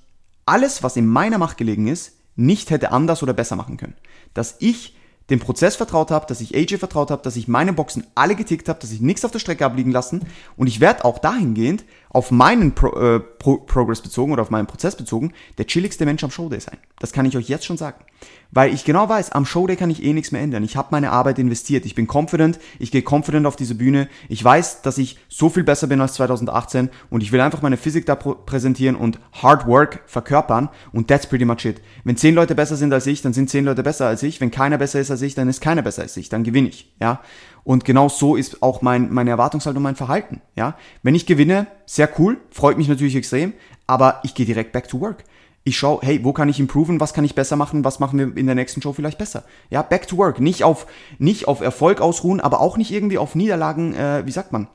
alles, 0.45 0.81
was 0.81 0.95
in 0.95 1.05
meiner 1.05 1.37
Macht 1.37 1.57
gelegen 1.57 1.87
ist, 1.87 2.13
nicht 2.37 2.69
hätte 2.69 2.93
anders 2.93 3.21
oder 3.21 3.33
besser 3.33 3.57
machen 3.57 3.75
können. 3.75 3.95
Dass 4.33 4.55
ich 4.59 4.95
dem 5.29 5.41
Prozess 5.41 5.75
vertraut 5.75 6.11
habe, 6.11 6.25
dass 6.27 6.39
ich 6.39 6.55
AJ 6.55 6.77
vertraut 6.77 7.11
habe, 7.11 7.23
dass 7.23 7.35
ich 7.35 7.49
meine 7.49 7.73
Boxen 7.73 8.07
alle 8.15 8.35
getickt 8.35 8.69
habe, 8.69 8.79
dass 8.79 8.91
ich 8.91 9.01
nichts 9.01 9.25
auf 9.25 9.31
der 9.31 9.39
Strecke 9.39 9.65
abliegen 9.65 9.91
lassen 9.91 10.27
und 10.55 10.67
ich 10.67 10.79
werde 10.79 11.03
auch 11.03 11.19
dahingehend 11.19 11.83
auf 12.09 12.31
meinen 12.31 12.73
Pro, 12.73 12.89
äh, 12.99 13.19
Pro 13.19 13.57
Progress 13.57 14.01
bezogen 14.01 14.31
oder 14.31 14.41
auf 14.41 14.49
meinen 14.49 14.67
Prozess 14.67 14.95
bezogen, 14.95 15.33
der 15.57 15.67
chilligste 15.67 16.05
Mensch 16.05 16.23
am 16.23 16.31
Showday 16.31 16.59
sein. 16.59 16.77
Das 16.99 17.13
kann 17.13 17.25
ich 17.25 17.37
euch 17.37 17.47
jetzt 17.47 17.65
schon 17.65 17.77
sagen. 17.77 18.03
Weil 18.51 18.73
ich 18.73 18.83
genau 18.83 19.07
weiß, 19.07 19.31
am 19.31 19.45
Showday 19.45 19.75
kann 19.75 19.91
ich 19.91 20.03
eh 20.03 20.11
nichts 20.11 20.31
mehr 20.31 20.41
ändern. 20.41 20.63
Ich 20.63 20.75
habe 20.75 20.87
meine 20.91 21.11
Arbeit 21.11 21.37
investiert. 21.37 21.85
Ich 21.85 21.93
bin 21.93 22.07
confident, 22.11 22.59
ich 22.79 22.91
gehe 22.91 23.03
confident 23.07 23.45
auf 23.45 23.55
diese 23.55 23.75
Bühne. 23.75 24.09
Ich 24.27 24.43
weiß, 24.43 24.81
dass 24.81 24.97
ich 24.97 25.19
so 25.29 25.49
viel 25.49 25.63
besser 25.63 25.87
bin 25.87 26.01
als 26.01 26.13
2018 26.13 26.89
und 27.11 27.21
ich 27.21 27.31
will 27.31 27.41
einfach 27.41 27.61
meine 27.61 27.77
Physik 27.77 28.07
da 28.07 28.15
präsentieren 28.15 28.95
und 28.95 29.19
Hard 29.31 29.67
Work 29.67 30.01
verkörpern 30.07 30.69
und 30.91 31.07
that's 31.07 31.27
pretty 31.27 31.45
much 31.45 31.65
it. 31.65 31.81
Wenn 32.03 32.17
zehn 32.17 32.33
Leute 32.33 32.55
besser 32.55 32.75
sind 32.75 32.91
als 32.91 33.05
ich, 33.05 33.21
dann 33.21 33.33
sind 33.33 33.49
zehn 33.51 33.65
Leute 33.65 33.83
besser 33.83 34.07
als 34.07 34.23
ich. 34.23 34.41
Wenn 34.41 34.51
keiner 34.51 34.79
besser 34.79 34.99
ist 34.99 35.11
als 35.11 35.21
ich, 35.21 35.35
dann 35.35 35.47
ist 35.47 35.61
keiner 35.61 35.83
besser 35.83 36.01
als 36.01 36.17
ich. 36.17 36.29
Dann 36.29 36.43
gewinne 36.43 36.69
ich, 36.69 36.91
ja. 36.99 37.21
Und 37.69 37.85
genau 37.85 38.09
so 38.09 38.35
ist 38.35 38.63
auch 38.63 38.81
mein, 38.81 39.13
meine 39.13 39.29
Erwartungshaltung, 39.29 39.83
mein 39.83 39.95
Verhalten, 39.95 40.41
ja. 40.55 40.75
Wenn 41.03 41.13
ich 41.13 41.27
gewinne, 41.27 41.67
sehr 41.85 42.09
cool, 42.17 42.39
freut 42.49 42.79
mich 42.79 42.87
natürlich 42.87 43.15
extrem, 43.15 43.53
aber 43.85 44.21
ich 44.23 44.33
gehe 44.33 44.47
direkt 44.47 44.71
back 44.71 44.87
to 44.87 44.99
work. 44.99 45.23
Ich 45.65 45.77
schaue, 45.77 45.99
hey, 46.01 46.23
wo 46.23 46.33
kann 46.33 46.49
ich 46.49 46.59
improven, 46.59 46.99
was 46.99 47.13
kann 47.13 47.25
ich 47.25 47.35
besser 47.35 47.57
machen, 47.57 47.83
was 47.85 47.99
machen 47.99 48.17
wir 48.17 48.35
in 48.35 48.47
der 48.47 48.55
nächsten 48.55 48.81
Show 48.81 48.91
vielleicht 48.93 49.19
besser. 49.19 49.43
Ja, 49.69 49.83
back 49.83 50.07
to 50.07 50.17
work. 50.17 50.39
Nicht 50.39 50.63
auf, 50.63 50.87
nicht 51.19 51.47
auf 51.47 51.61
Erfolg 51.61 52.01
ausruhen, 52.01 52.39
aber 52.39 52.59
auch 52.59 52.75
nicht 52.75 52.89
irgendwie 52.89 53.19
auf 53.19 53.35
Niederlagen, 53.35 53.93
äh, 53.93 54.25
wie 54.25 54.31
sagt 54.31 54.51
man, 54.51 54.67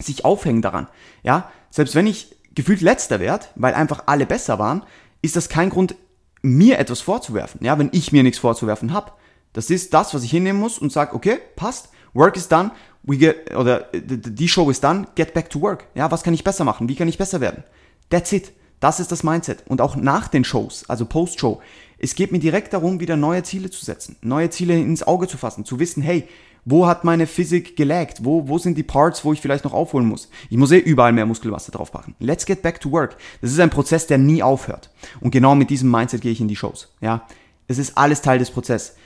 sich 0.00 0.24
aufhängen 0.24 0.60
daran. 0.60 0.88
Ja, 1.22 1.52
selbst 1.70 1.94
wenn 1.94 2.08
ich 2.08 2.34
gefühlt 2.52 2.80
letzter 2.80 3.20
werde, 3.20 3.46
weil 3.54 3.74
einfach 3.74 4.02
alle 4.06 4.26
besser 4.26 4.58
waren, 4.58 4.82
ist 5.22 5.36
das 5.36 5.48
kein 5.48 5.70
Grund, 5.70 5.94
mir 6.42 6.80
etwas 6.80 7.00
vorzuwerfen. 7.00 7.60
Ja, 7.62 7.78
wenn 7.78 7.90
ich 7.92 8.10
mir 8.10 8.24
nichts 8.24 8.40
vorzuwerfen 8.40 8.92
habe. 8.92 9.12
Das 9.52 9.70
ist 9.70 9.94
das, 9.94 10.14
was 10.14 10.24
ich 10.24 10.32
hinnehmen 10.32 10.58
muss 10.58 10.80
und 10.80 10.90
sage, 10.90 11.14
okay, 11.14 11.38
passt, 11.54 11.90
work 12.14 12.36
is 12.36 12.48
done, 12.48 12.70
we 13.02 13.16
get, 13.16 13.54
oder 13.56 13.88
die 13.92 14.48
Show 14.48 14.70
ist 14.70 14.84
done, 14.84 15.06
get 15.14 15.34
back 15.34 15.50
to 15.50 15.60
work. 15.60 15.86
Ja, 15.94 16.10
was 16.10 16.22
kann 16.22 16.34
ich 16.34 16.44
besser 16.44 16.64
machen? 16.64 16.88
Wie 16.88 16.94
kann 16.96 17.08
ich 17.08 17.18
besser 17.18 17.40
werden? 17.40 17.64
That's 18.10 18.32
it. 18.32 18.52
Das 18.80 19.00
ist 19.00 19.10
das 19.10 19.24
Mindset. 19.24 19.64
Und 19.66 19.80
auch 19.80 19.96
nach 19.96 20.28
den 20.28 20.44
Shows, 20.44 20.84
also 20.88 21.04
Post-Show. 21.04 21.60
Es 21.98 22.14
geht 22.14 22.30
mir 22.30 22.38
direkt 22.38 22.72
darum, 22.72 23.00
wieder 23.00 23.16
neue 23.16 23.42
Ziele 23.42 23.70
zu 23.70 23.84
setzen, 23.84 24.16
neue 24.22 24.50
Ziele 24.50 24.78
ins 24.78 25.02
Auge 25.02 25.26
zu 25.26 25.36
fassen, 25.36 25.64
zu 25.64 25.80
wissen, 25.80 26.02
hey, 26.02 26.28
wo 26.64 26.86
hat 26.86 27.02
meine 27.02 27.26
Physik 27.26 27.76
gelaggt? 27.76 28.24
Wo, 28.24 28.46
wo 28.46 28.58
sind 28.58 28.76
die 28.76 28.82
Parts, 28.82 29.24
wo 29.24 29.32
ich 29.32 29.40
vielleicht 29.40 29.64
noch 29.64 29.72
aufholen 29.72 30.06
muss? 30.06 30.28
Ich 30.50 30.56
muss 30.58 30.70
eh 30.70 30.78
überall 30.78 31.12
mehr 31.12 31.24
Muskelmasse 31.24 31.70
drauf 31.70 31.90
packen. 31.90 32.14
Let's 32.18 32.44
get 32.44 32.62
back 32.62 32.80
to 32.80 32.92
work. 32.92 33.16
Das 33.40 33.50
ist 33.50 33.58
ein 33.58 33.70
Prozess, 33.70 34.06
der 34.06 34.18
nie 34.18 34.42
aufhört. 34.42 34.90
Und 35.20 35.30
genau 35.30 35.54
mit 35.54 35.70
diesem 35.70 35.90
Mindset 35.90 36.20
gehe 36.20 36.32
ich 36.32 36.40
in 36.40 36.48
die 36.48 36.56
Shows. 36.56 36.88
Ja, 37.00 37.26
es 37.68 37.78
ist 37.78 37.96
alles 37.96 38.20
Teil 38.20 38.38
des 38.38 38.50
Prozesses. 38.50 38.96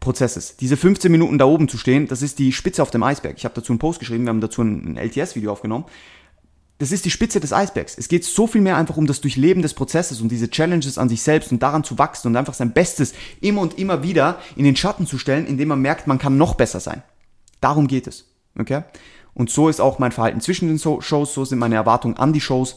Prozesses. 0.00 0.56
Diese 0.56 0.76
15 0.76 1.10
Minuten 1.10 1.38
da 1.38 1.44
oben 1.44 1.68
zu 1.68 1.78
stehen, 1.78 2.08
das 2.08 2.22
ist 2.22 2.38
die 2.38 2.52
Spitze 2.52 2.82
auf 2.82 2.90
dem 2.90 3.02
Eisberg. 3.02 3.36
Ich 3.36 3.44
habe 3.44 3.54
dazu 3.54 3.72
einen 3.72 3.78
Post 3.78 4.00
geschrieben, 4.00 4.24
wir 4.24 4.30
haben 4.30 4.40
dazu 4.40 4.62
ein 4.62 4.96
LTS-Video 4.96 5.52
aufgenommen 5.52 5.86
das 6.78 6.92
ist 6.92 7.04
die 7.06 7.10
Spitze 7.10 7.40
des 7.40 7.52
Eisbergs. 7.52 7.96
Es 7.96 8.08
geht 8.08 8.24
so 8.24 8.46
viel 8.46 8.60
mehr 8.60 8.76
einfach 8.76 8.96
um 8.96 9.06
das 9.06 9.20
Durchleben 9.20 9.62
des 9.62 9.72
Prozesses 9.72 10.20
und 10.20 10.28
diese 10.28 10.50
Challenges 10.50 10.98
an 10.98 11.08
sich 11.08 11.22
selbst 11.22 11.50
und 11.50 11.62
daran 11.62 11.84
zu 11.84 11.98
wachsen 11.98 12.28
und 12.28 12.36
einfach 12.36 12.54
sein 12.54 12.72
Bestes 12.72 13.14
immer 13.40 13.62
und 13.62 13.78
immer 13.78 14.02
wieder 14.02 14.38
in 14.56 14.64
den 14.64 14.76
Schatten 14.76 15.06
zu 15.06 15.16
stellen, 15.18 15.46
indem 15.46 15.68
man 15.68 15.80
merkt, 15.80 16.06
man 16.06 16.18
kann 16.18 16.36
noch 16.36 16.54
besser 16.54 16.80
sein. 16.80 17.02
Darum 17.60 17.86
geht 17.86 18.06
es. 18.06 18.26
Okay? 18.58 18.82
Und 19.32 19.48
so 19.48 19.68
ist 19.68 19.80
auch 19.80 19.98
mein 19.98 20.12
Verhalten 20.12 20.40
zwischen 20.40 20.68
den 20.68 20.78
Shows, 20.78 21.34
so 21.34 21.44
sind 21.44 21.58
meine 21.58 21.74
Erwartungen 21.74 22.16
an 22.16 22.32
die 22.32 22.40
Shows 22.40 22.74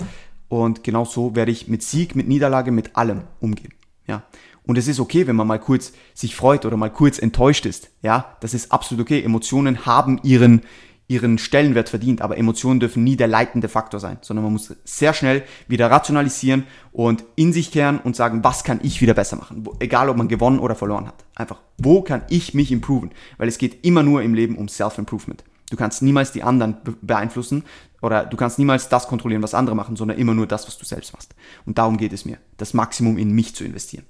und 0.48 0.84
genau 0.84 1.04
so 1.04 1.36
werde 1.36 1.52
ich 1.52 1.68
mit 1.68 1.84
Sieg, 1.84 2.16
mit 2.16 2.28
Niederlage, 2.28 2.72
mit 2.72 2.96
allem 2.96 3.24
umgehen. 3.40 3.74
Ja. 4.08 4.24
Und 4.70 4.78
es 4.78 4.88
ist 4.88 5.00
okay, 5.00 5.26
wenn 5.26 5.36
man 5.36 5.48
mal 5.48 5.58
kurz 5.58 5.94
sich 6.14 6.36
freut 6.36 6.64
oder 6.64 6.78
mal 6.78 6.92
kurz 6.92 7.18
enttäuscht 7.18 7.66
ist. 7.66 7.90
Ja, 8.04 8.38
das 8.40 8.54
ist 8.54 8.72
absolut 8.72 9.02
okay. 9.02 9.24
Emotionen 9.24 9.88
haben 9.88 10.20
ihren, 10.22 10.62
ihren 11.08 11.40
Stellenwert 11.40 11.90
verdient, 11.90 12.22
aber 12.22 12.38
Emotionen 12.38 12.80
dürfen 12.80 13.04
nie 13.04 13.16
der 13.16 13.28
leitende 13.28 13.68
Faktor 13.68 14.00
sein, 14.00 14.20
sondern 14.22 14.44
man 14.44 14.54
muss 14.54 14.72
sehr 14.84 15.16
schnell 15.16 15.44
wieder 15.68 15.90
rationalisieren 15.90 16.66
und 16.92 17.24
in 17.36 17.52
sich 17.52 17.72
kehren 17.72 17.98
und 17.98 18.16
sagen, 18.16 18.44
was 18.44 18.64
kann 18.64 18.80
ich 18.84 19.02
wieder 19.02 19.16
besser 19.16 19.38
machen, 19.38 19.68
egal 19.80 20.08
ob 20.08 20.18
man 20.18 20.28
gewonnen 20.28 20.60
oder 20.60 20.76
verloren 20.76 21.08
hat. 21.08 21.26
Einfach, 21.34 21.62
wo 21.80 22.04
kann 22.04 22.22
ich 22.30 22.54
mich 22.54 22.72
improven? 22.72 23.10
Weil 23.40 23.48
es 23.48 23.58
geht 23.58 23.84
immer 23.84 24.04
nur 24.04 24.22
im 24.22 24.36
Leben 24.36 24.56
um 24.56 24.70
Self-Improvement. 24.70 25.44
Du 25.72 25.78
kannst 25.78 26.04
niemals 26.04 26.32
die 26.32 26.44
anderen 26.44 26.78
beeinflussen 27.02 27.64
oder 28.04 28.24
du 28.24 28.38
kannst 28.38 28.60
niemals 28.60 28.88
das 28.88 29.08
kontrollieren, 29.08 29.42
was 29.42 29.56
andere 29.56 29.76
machen, 29.76 29.96
sondern 29.96 30.20
immer 30.20 30.36
nur 30.36 30.46
das, 30.46 30.68
was 30.68 30.78
du 30.78 30.86
selbst 30.86 31.14
machst. 31.14 31.34
Und 31.66 31.80
darum 31.80 31.98
geht 31.98 32.14
es 32.14 32.24
mir, 32.24 32.38
das 32.58 32.76
Maximum 32.76 33.18
in 33.18 33.32
mich 33.32 33.56
zu 33.56 33.64
investieren. 33.64 34.06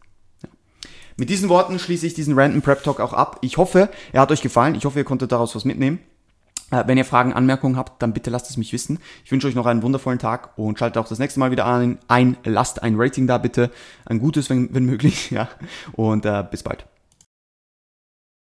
Mit 1.20 1.30
diesen 1.30 1.50
Worten 1.50 1.80
schließe 1.80 2.08
ich 2.08 2.14
diesen 2.14 2.40
Random 2.40 2.62
Prep 2.62 2.82
Talk 2.82 3.02
auch 3.02 3.12
ab. 3.12 3.40
Ich 3.42 3.58
hoffe, 3.58 3.90
er 4.14 4.22
hat 4.22 4.32
euch 4.32 4.42
gefallen. 4.42 4.76
Ich 4.76 4.86
hoffe, 4.86 5.00
ihr 5.00 5.06
konntet 5.06 5.34
daraus 5.34 5.54
was 5.54 5.66
mitnehmen. 5.66 6.00
Äh, 6.72 6.84
wenn 6.88 6.98
ihr 6.98 7.04
Fragen, 7.04 7.34
Anmerkungen 7.34 7.76
habt, 7.76 8.02
dann 8.02 8.14
bitte 8.14 8.30
lasst 8.30 8.50
es 8.50 8.56
mich 8.56 8.72
wissen. 8.72 9.00
Ich 9.26 9.32
wünsche 9.32 9.48
euch 9.48 9.56
noch 9.56 9.66
einen 9.66 9.84
wundervollen 9.84 10.20
Tag 10.20 10.58
und 10.58 10.80
schaltet 10.80 10.98
auch 10.98 11.10
das 11.10 11.20
nächste 11.20 11.42
Mal 11.42 11.52
wieder 11.52 11.66
ein. 11.66 12.00
ein 12.08 12.38
lasst 12.46 12.82
ein 12.84 12.96
Rating 12.98 13.28
da 13.28 13.38
bitte. 13.38 13.70
Ein 14.06 14.20
gutes, 14.20 14.50
wenn, 14.50 14.74
wenn 14.74 14.86
möglich. 14.86 15.30
Ja. 15.40 15.50
Und 15.92 16.26
äh, 16.26 16.44
bis 16.50 16.64
bald. 16.64 16.86